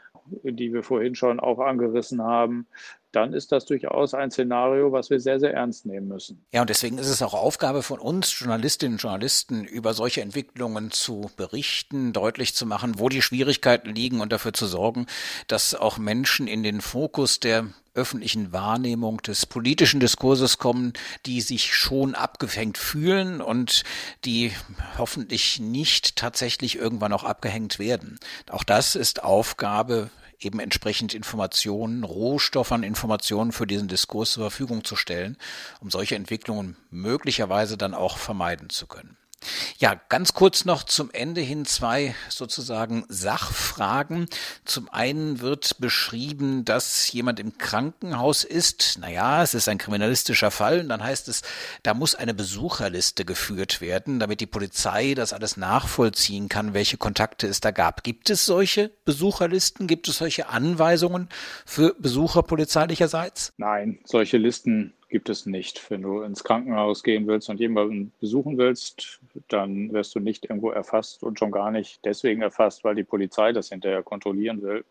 die 0.44 0.74
wir 0.74 0.84
vorhin 0.84 1.16
schon 1.16 1.40
auch 1.40 1.60
angerissen 1.60 2.22
haben, 2.22 2.68
dann 3.12 3.34
ist 3.34 3.52
das 3.52 3.66
durchaus 3.66 4.14
ein 4.14 4.32
Szenario, 4.32 4.92
was 4.92 5.10
wir 5.10 5.20
sehr, 5.20 5.40
sehr 5.40 5.54
ernst 5.54 5.86
nehmen 5.86 6.08
müssen. 6.08 6.46
Ja, 6.52 6.62
und 6.62 6.70
deswegen 6.70 6.98
ist 6.98 7.08
es 7.08 7.22
auch 7.22 7.34
Aufgabe 7.34 7.82
von 7.82 8.00
uns, 8.00 8.38
Journalistinnen 8.38 8.96
und 8.96 9.02
Journalisten, 9.02 9.66
über 9.66 9.94
solche 9.94 10.22
Entwicklungen 10.22 10.92
zu 10.92 11.32
berichten, 11.36 12.14
deutlich 12.14 12.54
zu 12.54 12.66
machen, 12.66 13.00
wo 13.00 13.10
die 13.10 13.22
Schwierigkeiten 13.22 13.94
liegen 13.94 14.22
und 14.22 14.32
dafür 14.32 14.54
zu 14.54 14.68
sorgen, 14.68 15.08
dass 15.48 15.74
auch 15.74 15.98
Menschen 15.98 16.48
in 16.48 16.64
den 16.64 16.82
Fokus 16.82 17.40
der 17.40 17.68
öffentlichen 17.96 18.54
Wahrnehmung 18.54 19.22
des 19.22 19.46
politischen 19.46 20.00
Diskurses 20.00 20.58
kommen, 20.58 20.94
die 21.26 21.42
sich 21.42 21.76
schon 21.76 22.16
abgehängt 22.16 22.78
fühlen 22.78 23.42
und 23.42 23.84
die 24.26 24.52
hoffentlich 24.98 25.60
nicht 25.60 26.16
tatsächlich 26.16 26.78
irgendwann 26.78 27.14
auch 27.14 27.24
abgehängt 27.24 27.80
werden. 27.80 28.20
Auch 28.50 28.64
das 28.64 28.96
ist 28.96 29.24
Aufgabe 29.24 30.10
eben 30.40 30.60
entsprechend 30.60 31.14
Informationen, 31.14 32.04
Rohstoff 32.04 32.72
an 32.72 32.84
Informationen 32.84 33.52
für 33.52 33.68
diesen 33.68 33.88
Diskurs 33.88 34.32
zur 34.32 34.44
Verfügung 34.44 34.84
zu 34.84 34.96
stellen, 34.96 35.38
um 35.82 35.92
solche 35.92 36.16
Entwicklungen 36.16 36.78
möglicherweise 36.90 37.78
dann 37.78 37.94
auch 37.94 38.18
vermeiden 38.18 38.70
zu 38.70 38.88
können. 38.88 39.18
Ja, 39.78 40.00
ganz 40.10 40.34
kurz 40.34 40.66
noch 40.66 40.84
zum 40.84 41.10
Ende 41.12 41.42
hin 41.42 41.66
zwei 41.66 42.16
sozusagen 42.28 43.06
Sachfragen. 43.08 44.28
Zum 44.66 44.90
einen 44.90 45.40
wird 45.40 45.80
beschrieben, 45.80 46.66
dass 46.66 47.12
jemand 47.12 47.40
im 47.40 47.58
Krankenhaus 47.58 48.44
ist. 48.44 48.98
Naja, 49.00 49.42
es 49.42 49.54
ist 49.54 49.70
ein 49.70 49.78
kriminalistischer 49.78 50.52
Fall 50.52 50.82
und 50.82 50.90
dann 50.90 51.04
heißt 51.04 51.30
es, 51.30 51.44
da 51.84 51.94
muss 51.94 52.16
eine 52.16 52.34
Besucherliste 52.34 53.26
geführt 53.26 53.82
werden, 53.82 54.20
damit 54.20 54.42
die 54.42 54.46
Polizei 54.46 55.14
das 55.14 55.34
alles 55.34 55.56
nachvollziehen 55.56 56.50
kann, 56.50 56.74
welche 56.74 56.98
Kontakte 56.98 57.48
es 57.48 57.62
da 57.62 57.72
gab. 57.72 58.04
Gibt 58.04 58.30
es 58.30 58.46
solche 58.46 58.92
Besucherlisten? 59.06 59.88
Gibt 59.88 60.08
es 60.08 60.18
solche 60.18 60.50
Anweisungen 60.50 61.30
für 61.66 61.96
Besucher 62.00 62.44
polizeilicherseits? 62.44 63.54
Nein, 63.58 64.00
solche 64.04 64.38
Listen 64.38 64.94
gibt 65.10 65.30
es 65.30 65.46
nicht. 65.46 65.90
Wenn 65.90 66.04
du 66.04 66.22
ins 66.22 66.44
Krankenhaus 66.44 67.04
gehen 67.04 67.28
willst 67.28 67.50
und 67.50 67.60
jemanden 67.60 68.12
besuchen 68.20 68.58
willst, 68.58 69.19
dann 69.48 69.92
wirst 69.94 70.16
du 70.16 70.20
nicht 70.20 70.46
irgendwo 70.46 70.72
erfasst 70.72 71.24
und 71.24 71.40
schon 71.40 71.52
gar 71.52 71.72
nicht 71.72 72.04
deswegen 72.06 72.42
erfasst, 72.42 72.84
weil 72.84 72.96
die 72.96 73.04
Polizei 73.04 73.52
das 73.52 73.70
hinterher 73.70 74.04
kontrollieren 74.04 74.62
will. 74.62 74.86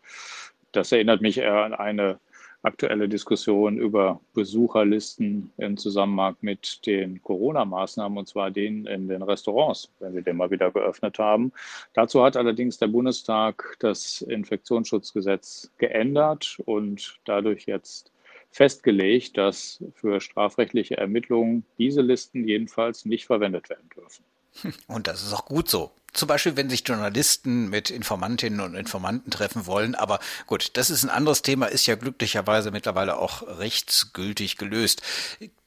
Das 0.71 0.91
erinnert 0.91 1.21
mich 1.21 1.37
eher 1.37 1.63
an 1.63 1.73
eine 1.73 2.19
aktuelle 2.61 3.07
Diskussion 3.07 3.77
über 3.77 4.19
Besucherlisten 4.33 5.51
im 5.57 5.77
Zusammenhang 5.77 6.35
mit 6.41 6.85
den 6.85 7.21
Corona-Maßnahmen, 7.21 8.17
und 8.17 8.27
zwar 8.27 8.51
denen 8.51 8.85
in 8.85 9.07
den 9.07 9.21
Restaurants, 9.21 9.89
wenn 9.99 10.13
wir 10.13 10.21
den 10.21 10.37
mal 10.37 10.51
wieder 10.51 10.69
geöffnet 10.71 11.19
haben. 11.19 11.53
Dazu 11.93 12.23
hat 12.23 12.35
allerdings 12.35 12.77
der 12.77 12.87
Bundestag 12.87 13.77
das 13.79 14.21
Infektionsschutzgesetz 14.21 15.71
geändert 15.77 16.59
und 16.65 17.19
dadurch 17.25 17.65
jetzt 17.65 18.11
festgelegt, 18.51 19.37
dass 19.37 19.83
für 19.93 20.19
strafrechtliche 20.19 20.97
Ermittlungen 20.97 21.65
diese 21.77 22.01
Listen 22.01 22.47
jedenfalls 22.47 23.05
nicht 23.05 23.25
verwendet 23.25 23.69
werden 23.69 23.89
dürfen. 23.95 24.23
Und 24.87 25.07
das 25.07 25.23
ist 25.23 25.33
auch 25.33 25.45
gut 25.45 25.69
so. 25.69 25.91
Zum 26.13 26.27
Beispiel, 26.27 26.57
wenn 26.57 26.69
sich 26.69 26.87
Journalisten 26.87 27.69
mit 27.69 27.91
Informantinnen 27.91 28.61
und 28.61 28.73
Informanten 28.73 29.29
treffen 29.29 29.67
wollen. 29.67 29.93
Aber 29.93 30.19
gut, 30.47 30.71
das 30.73 30.89
ist 30.89 31.03
ein 31.03 31.11
anderes 31.11 31.43
Thema, 31.43 31.67
ist 31.67 31.85
ja 31.85 31.93
glücklicherweise 31.95 32.71
mittlerweile 32.71 33.17
auch 33.19 33.43
rechtsgültig 33.59 34.57
gelöst. 34.57 35.03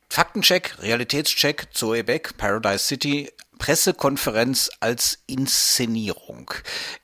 Faktencheck, 0.09 0.83
Realitätscheck, 0.83 1.69
Zoe 1.73 2.03
Beck, 2.03 2.37
Paradise 2.37 2.85
City, 2.85 3.31
Pressekonferenz 3.63 4.73
als 4.81 5.23
Inszenierung. 5.29 6.51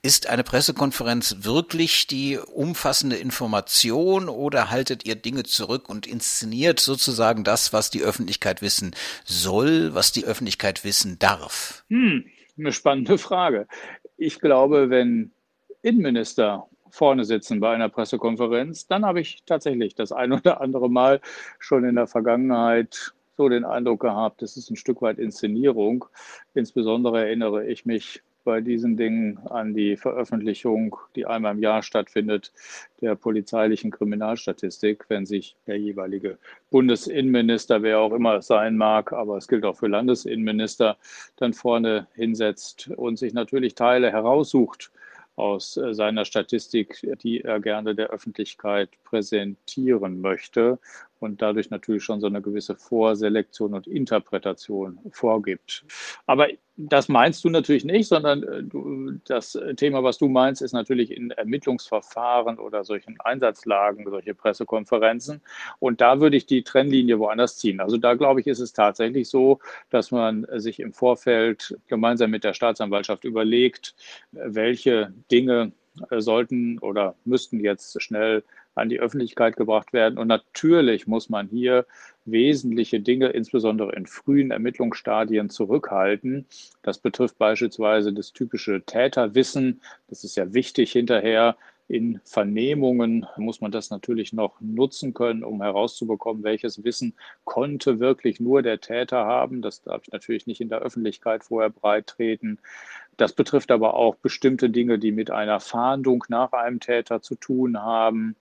Ist 0.02 0.28
eine 0.28 0.42
Pressekonferenz 0.42 1.44
wirklich 1.44 2.08
die 2.08 2.36
umfassende 2.36 3.14
Information 3.14 4.28
oder 4.28 4.68
haltet 4.68 5.06
ihr 5.06 5.14
Dinge 5.14 5.44
zurück 5.44 5.88
und 5.88 6.08
inszeniert 6.08 6.80
sozusagen 6.80 7.44
das, 7.44 7.72
was 7.72 7.90
die 7.90 8.02
Öffentlichkeit 8.02 8.60
wissen 8.60 8.96
soll, 9.24 9.94
was 9.94 10.10
die 10.10 10.24
Öffentlichkeit 10.24 10.82
wissen 10.82 11.20
darf? 11.20 11.84
Hm, 11.90 12.24
eine 12.58 12.72
spannende 12.72 13.18
Frage. 13.18 13.68
Ich 14.16 14.40
glaube, 14.40 14.90
wenn 14.90 15.30
Innenminister 15.82 16.66
vorne 16.90 17.24
sitzen 17.24 17.60
bei 17.60 17.72
einer 17.72 17.88
Pressekonferenz, 17.88 18.88
dann 18.88 19.06
habe 19.06 19.20
ich 19.20 19.44
tatsächlich 19.46 19.94
das 19.94 20.10
ein 20.10 20.32
oder 20.32 20.60
andere 20.60 20.90
Mal 20.90 21.20
schon 21.60 21.84
in 21.84 21.94
der 21.94 22.08
Vergangenheit 22.08 23.14
so 23.38 23.48
den 23.48 23.64
Eindruck 23.64 24.00
gehabt, 24.00 24.42
das 24.42 24.56
ist 24.56 24.68
ein 24.68 24.76
Stück 24.76 25.00
weit 25.00 25.18
Inszenierung. 25.18 26.04
Insbesondere 26.54 27.24
erinnere 27.24 27.64
ich 27.66 27.86
mich 27.86 28.20
bei 28.42 28.60
diesen 28.60 28.96
Dingen 28.96 29.38
an 29.48 29.74
die 29.74 29.96
Veröffentlichung, 29.96 30.96
die 31.14 31.24
einmal 31.24 31.54
im 31.54 31.62
Jahr 31.62 31.84
stattfindet, 31.84 32.52
der 33.00 33.14
polizeilichen 33.14 33.92
Kriminalstatistik, 33.92 35.04
wenn 35.08 35.24
sich 35.24 35.54
der 35.68 35.78
jeweilige 35.78 36.38
Bundesinnenminister, 36.70 37.82
wer 37.82 38.00
auch 38.00 38.12
immer 38.12 38.38
es 38.38 38.48
sein 38.48 38.76
mag, 38.76 39.12
aber 39.12 39.36
es 39.36 39.46
gilt 39.46 39.64
auch 39.64 39.76
für 39.76 39.86
Landesinnenminister, 39.86 40.96
dann 41.36 41.52
vorne 41.52 42.08
hinsetzt 42.14 42.90
und 42.96 43.20
sich 43.20 43.34
natürlich 43.34 43.76
Teile 43.76 44.10
heraussucht 44.10 44.90
aus 45.36 45.76
äh, 45.76 45.94
seiner 45.94 46.24
Statistik, 46.24 47.06
die 47.22 47.42
er 47.42 47.60
gerne 47.60 47.94
der 47.94 48.08
Öffentlichkeit 48.08 48.90
präsentieren 49.04 50.20
möchte 50.20 50.80
und 51.20 51.42
dadurch 51.42 51.70
natürlich 51.70 52.04
schon 52.04 52.20
so 52.20 52.26
eine 52.26 52.42
gewisse 52.42 52.76
Vorselektion 52.76 53.74
und 53.74 53.86
Interpretation 53.86 54.98
vorgibt. 55.10 55.84
Aber 56.26 56.48
das 56.76 57.08
meinst 57.08 57.42
du 57.42 57.50
natürlich 57.50 57.84
nicht, 57.84 58.06
sondern 58.06 58.42
äh, 58.44 59.18
das 59.26 59.58
Thema, 59.76 60.04
was 60.04 60.18
du 60.18 60.28
meinst, 60.28 60.62
ist 60.62 60.72
natürlich 60.72 61.10
in 61.10 61.32
Ermittlungsverfahren 61.32 62.58
oder 62.58 62.84
solchen 62.84 63.20
Einsatzlagen, 63.20 64.08
solche 64.08 64.34
Pressekonferenzen. 64.34 65.42
Und 65.80 66.00
da 66.00 66.20
würde 66.20 66.36
ich 66.36 66.46
die 66.46 66.62
Trennlinie 66.62 67.18
woanders 67.18 67.58
ziehen. 67.58 67.80
Also 67.80 67.96
da 67.96 68.14
glaube 68.14 68.40
ich, 68.40 68.46
ist 68.46 68.60
es 68.60 68.72
tatsächlich 68.72 69.28
so, 69.28 69.58
dass 69.90 70.12
man 70.12 70.46
sich 70.54 70.78
im 70.78 70.92
Vorfeld 70.92 71.76
gemeinsam 71.88 72.30
mit 72.30 72.44
der 72.44 72.54
Staatsanwaltschaft 72.54 73.24
überlegt, 73.24 73.96
welche 74.30 75.12
Dinge 75.32 75.72
äh, 76.10 76.20
sollten 76.20 76.78
oder 76.78 77.16
müssten 77.24 77.60
jetzt 77.60 78.00
schnell 78.00 78.44
an 78.74 78.88
die 78.88 79.00
Öffentlichkeit 79.00 79.56
gebracht 79.56 79.92
werden. 79.92 80.18
Und 80.18 80.28
natürlich 80.28 81.06
muss 81.06 81.28
man 81.28 81.48
hier 81.48 81.86
wesentliche 82.24 83.00
Dinge, 83.00 83.28
insbesondere 83.28 83.94
in 83.94 84.06
frühen 84.06 84.50
Ermittlungsstadien, 84.50 85.50
zurückhalten. 85.50 86.46
Das 86.82 86.98
betrifft 86.98 87.38
beispielsweise 87.38 88.12
das 88.12 88.32
typische 88.32 88.82
Täterwissen. 88.82 89.80
Das 90.08 90.24
ist 90.24 90.36
ja 90.36 90.52
wichtig 90.54 90.92
hinterher. 90.92 91.56
In 91.88 92.20
Vernehmungen 92.22 93.26
muss 93.38 93.62
man 93.62 93.72
das 93.72 93.88
natürlich 93.88 94.34
noch 94.34 94.60
nutzen 94.60 95.14
können, 95.14 95.42
um 95.42 95.62
herauszubekommen, 95.62 96.44
welches 96.44 96.84
Wissen 96.84 97.14
konnte 97.44 97.98
wirklich 97.98 98.40
nur 98.40 98.60
der 98.60 98.80
Täter 98.80 99.24
haben. 99.24 99.62
Das 99.62 99.80
darf 99.80 100.02
ich 100.02 100.12
natürlich 100.12 100.46
nicht 100.46 100.60
in 100.60 100.68
der 100.68 100.80
Öffentlichkeit 100.80 101.44
vorher 101.44 101.70
breit 101.70 102.06
treten. 102.06 102.58
Das 103.16 103.32
betrifft 103.32 103.70
aber 103.70 103.94
auch 103.94 104.16
bestimmte 104.16 104.68
Dinge, 104.68 104.98
die 104.98 105.12
mit 105.12 105.30
einer 105.30 105.60
Fahndung 105.60 106.24
nach 106.28 106.52
einem 106.52 106.78
Täter 106.78 107.22
zu 107.22 107.36
tun 107.36 107.78
haben 107.78 108.36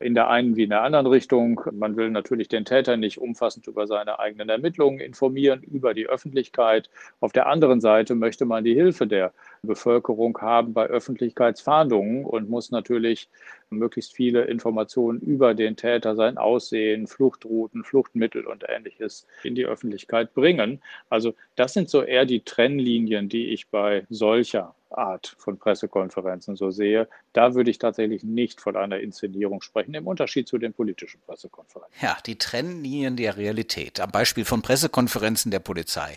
in 0.00 0.14
der 0.14 0.28
einen 0.28 0.56
wie 0.56 0.64
in 0.64 0.70
der 0.70 0.82
anderen 0.82 1.06
Richtung. 1.06 1.60
Man 1.72 1.96
will 1.96 2.10
natürlich 2.10 2.48
den 2.48 2.64
Täter 2.64 2.96
nicht 2.96 3.18
umfassend 3.18 3.66
über 3.66 3.86
seine 3.86 4.18
eigenen 4.18 4.48
Ermittlungen 4.48 5.00
informieren, 5.00 5.62
über 5.62 5.94
die 5.94 6.06
Öffentlichkeit. 6.06 6.90
Auf 7.20 7.32
der 7.32 7.46
anderen 7.46 7.80
Seite 7.80 8.14
möchte 8.14 8.44
man 8.44 8.64
die 8.64 8.74
Hilfe 8.74 9.06
der 9.06 9.32
Bevölkerung 9.64 10.38
haben 10.40 10.72
bei 10.72 10.86
Öffentlichkeitsfahndungen 10.86 12.24
und 12.24 12.48
muss 12.48 12.70
natürlich 12.70 13.28
möglichst 13.70 14.14
viele 14.14 14.44
Informationen 14.44 15.20
über 15.20 15.54
den 15.54 15.76
Täter, 15.76 16.14
sein 16.14 16.38
Aussehen, 16.38 17.06
Fluchtrouten, 17.06 17.84
Fluchtmittel 17.84 18.46
und 18.46 18.64
ähnliches 18.68 19.26
in 19.42 19.54
die 19.54 19.66
Öffentlichkeit 19.66 20.34
bringen. 20.34 20.80
Also 21.10 21.34
das 21.56 21.72
sind 21.72 21.90
so 21.90 22.02
eher 22.02 22.24
die 22.24 22.40
Trennlinien, 22.40 23.28
die 23.28 23.48
ich 23.48 23.68
bei 23.68 24.06
solcher 24.08 24.74
Art 24.96 25.34
von 25.38 25.58
Pressekonferenzen 25.58 26.56
so 26.56 26.70
sehe, 26.70 27.08
da 27.32 27.54
würde 27.54 27.70
ich 27.70 27.78
tatsächlich 27.78 28.22
nicht 28.22 28.60
von 28.60 28.76
einer 28.76 29.00
Inszenierung 29.00 29.60
sprechen, 29.60 29.94
im 29.94 30.06
Unterschied 30.06 30.48
zu 30.48 30.58
den 30.58 30.72
politischen 30.72 31.20
Pressekonferenzen. 31.26 31.94
Ja, 32.00 32.16
die 32.26 32.38
Trennlinien 32.38 33.16
der 33.16 33.36
Realität. 33.36 34.00
Am 34.00 34.10
Beispiel 34.10 34.44
von 34.44 34.62
Pressekonferenzen 34.62 35.50
der 35.50 35.58
Polizei. 35.58 36.16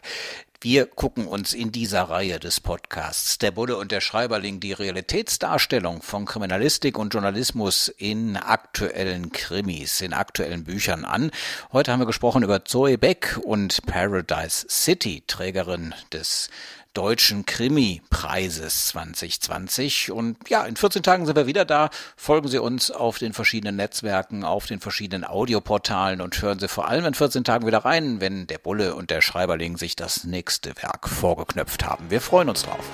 Wir 0.60 0.88
gucken 0.88 1.28
uns 1.28 1.54
in 1.54 1.72
dieser 1.72 2.10
Reihe 2.10 2.40
des 2.40 2.60
Podcasts 2.60 3.38
Der 3.38 3.52
Bulle 3.52 3.78
und 3.78 3.92
der 3.92 4.02
Schreiberling 4.02 4.60
die 4.60 4.74
Realitätsdarstellung 4.74 6.02
von 6.02 6.26
Kriminalistik 6.26 6.98
und 6.98 7.14
Journalismus 7.14 7.90
in 7.90 8.38
aktuellen 8.38 9.32
Krimis, 9.32 10.02
in 10.02 10.14
aktuellen 10.14 10.64
Büchern 10.64 11.06
an. 11.06 11.30
Heute 11.72 11.92
haben 11.92 12.00
wir 12.00 12.08
gesprochen 12.08 12.42
über 12.42 12.66
Zoe 12.66 12.98
Beck 12.98 13.40
und 13.44 13.86
Paradise 13.86 14.66
City, 14.68 15.24
Trägerin 15.28 15.94
des 16.12 16.50
Deutschen 16.94 17.46
Krimi-Preises 17.46 18.88
2020. 18.88 20.12
Und 20.12 20.38
ja, 20.50 20.66
in 20.66 20.76
14 20.76 21.04
Tagen 21.04 21.26
sind 21.26 21.36
wir 21.36 21.48
wieder 21.48 21.66
da. 21.66 21.90
Folgen 22.16 22.48
Sie 22.48 22.60
uns 22.60 22.92
auf 22.92 23.18
den 23.18 23.34
verschiedenen 23.34 23.76
Netzwerken, 23.76 24.44
auf 24.44 24.66
den 24.66 24.80
verschiedenen 24.80 25.24
Audioportalen 25.24 26.22
und 26.22 26.42
hören 26.42 26.60
Sie 26.60 26.68
vor 26.68 26.88
allem 26.88 27.06
in 27.06 27.14
14 27.14 27.44
Tagen 27.44 27.68
wieder 27.68 27.86
rein, 27.86 28.22
wenn 28.22 28.48
der 28.48 28.58
Bulle 28.58 28.96
und 28.96 29.10
der 29.10 29.22
Schreiberling 29.22 29.78
sich 29.78 29.96
das 29.96 30.24
nächste 30.24 30.76
Werk 30.82 31.08
vorgeknöpft 31.08 31.86
haben. 31.86 32.10
Wir 32.10 32.22
freuen 32.22 32.50
uns 32.50 32.64
drauf. 32.64 32.86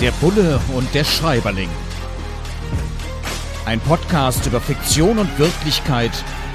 Der 0.00 0.10
Bulle 0.12 0.60
und 0.74 0.92
der 0.94 1.04
Schreiberling. 1.04 1.70
Ein 3.64 3.80
Podcast 3.80 4.44
über 4.46 4.60
Fiktion 4.60 5.18
und 5.18 5.38
Wirklichkeit 5.38 6.12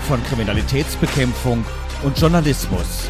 von 0.07 0.23
Kriminalitätsbekämpfung 0.25 1.65
und 2.03 2.19
Journalismus. 2.19 3.09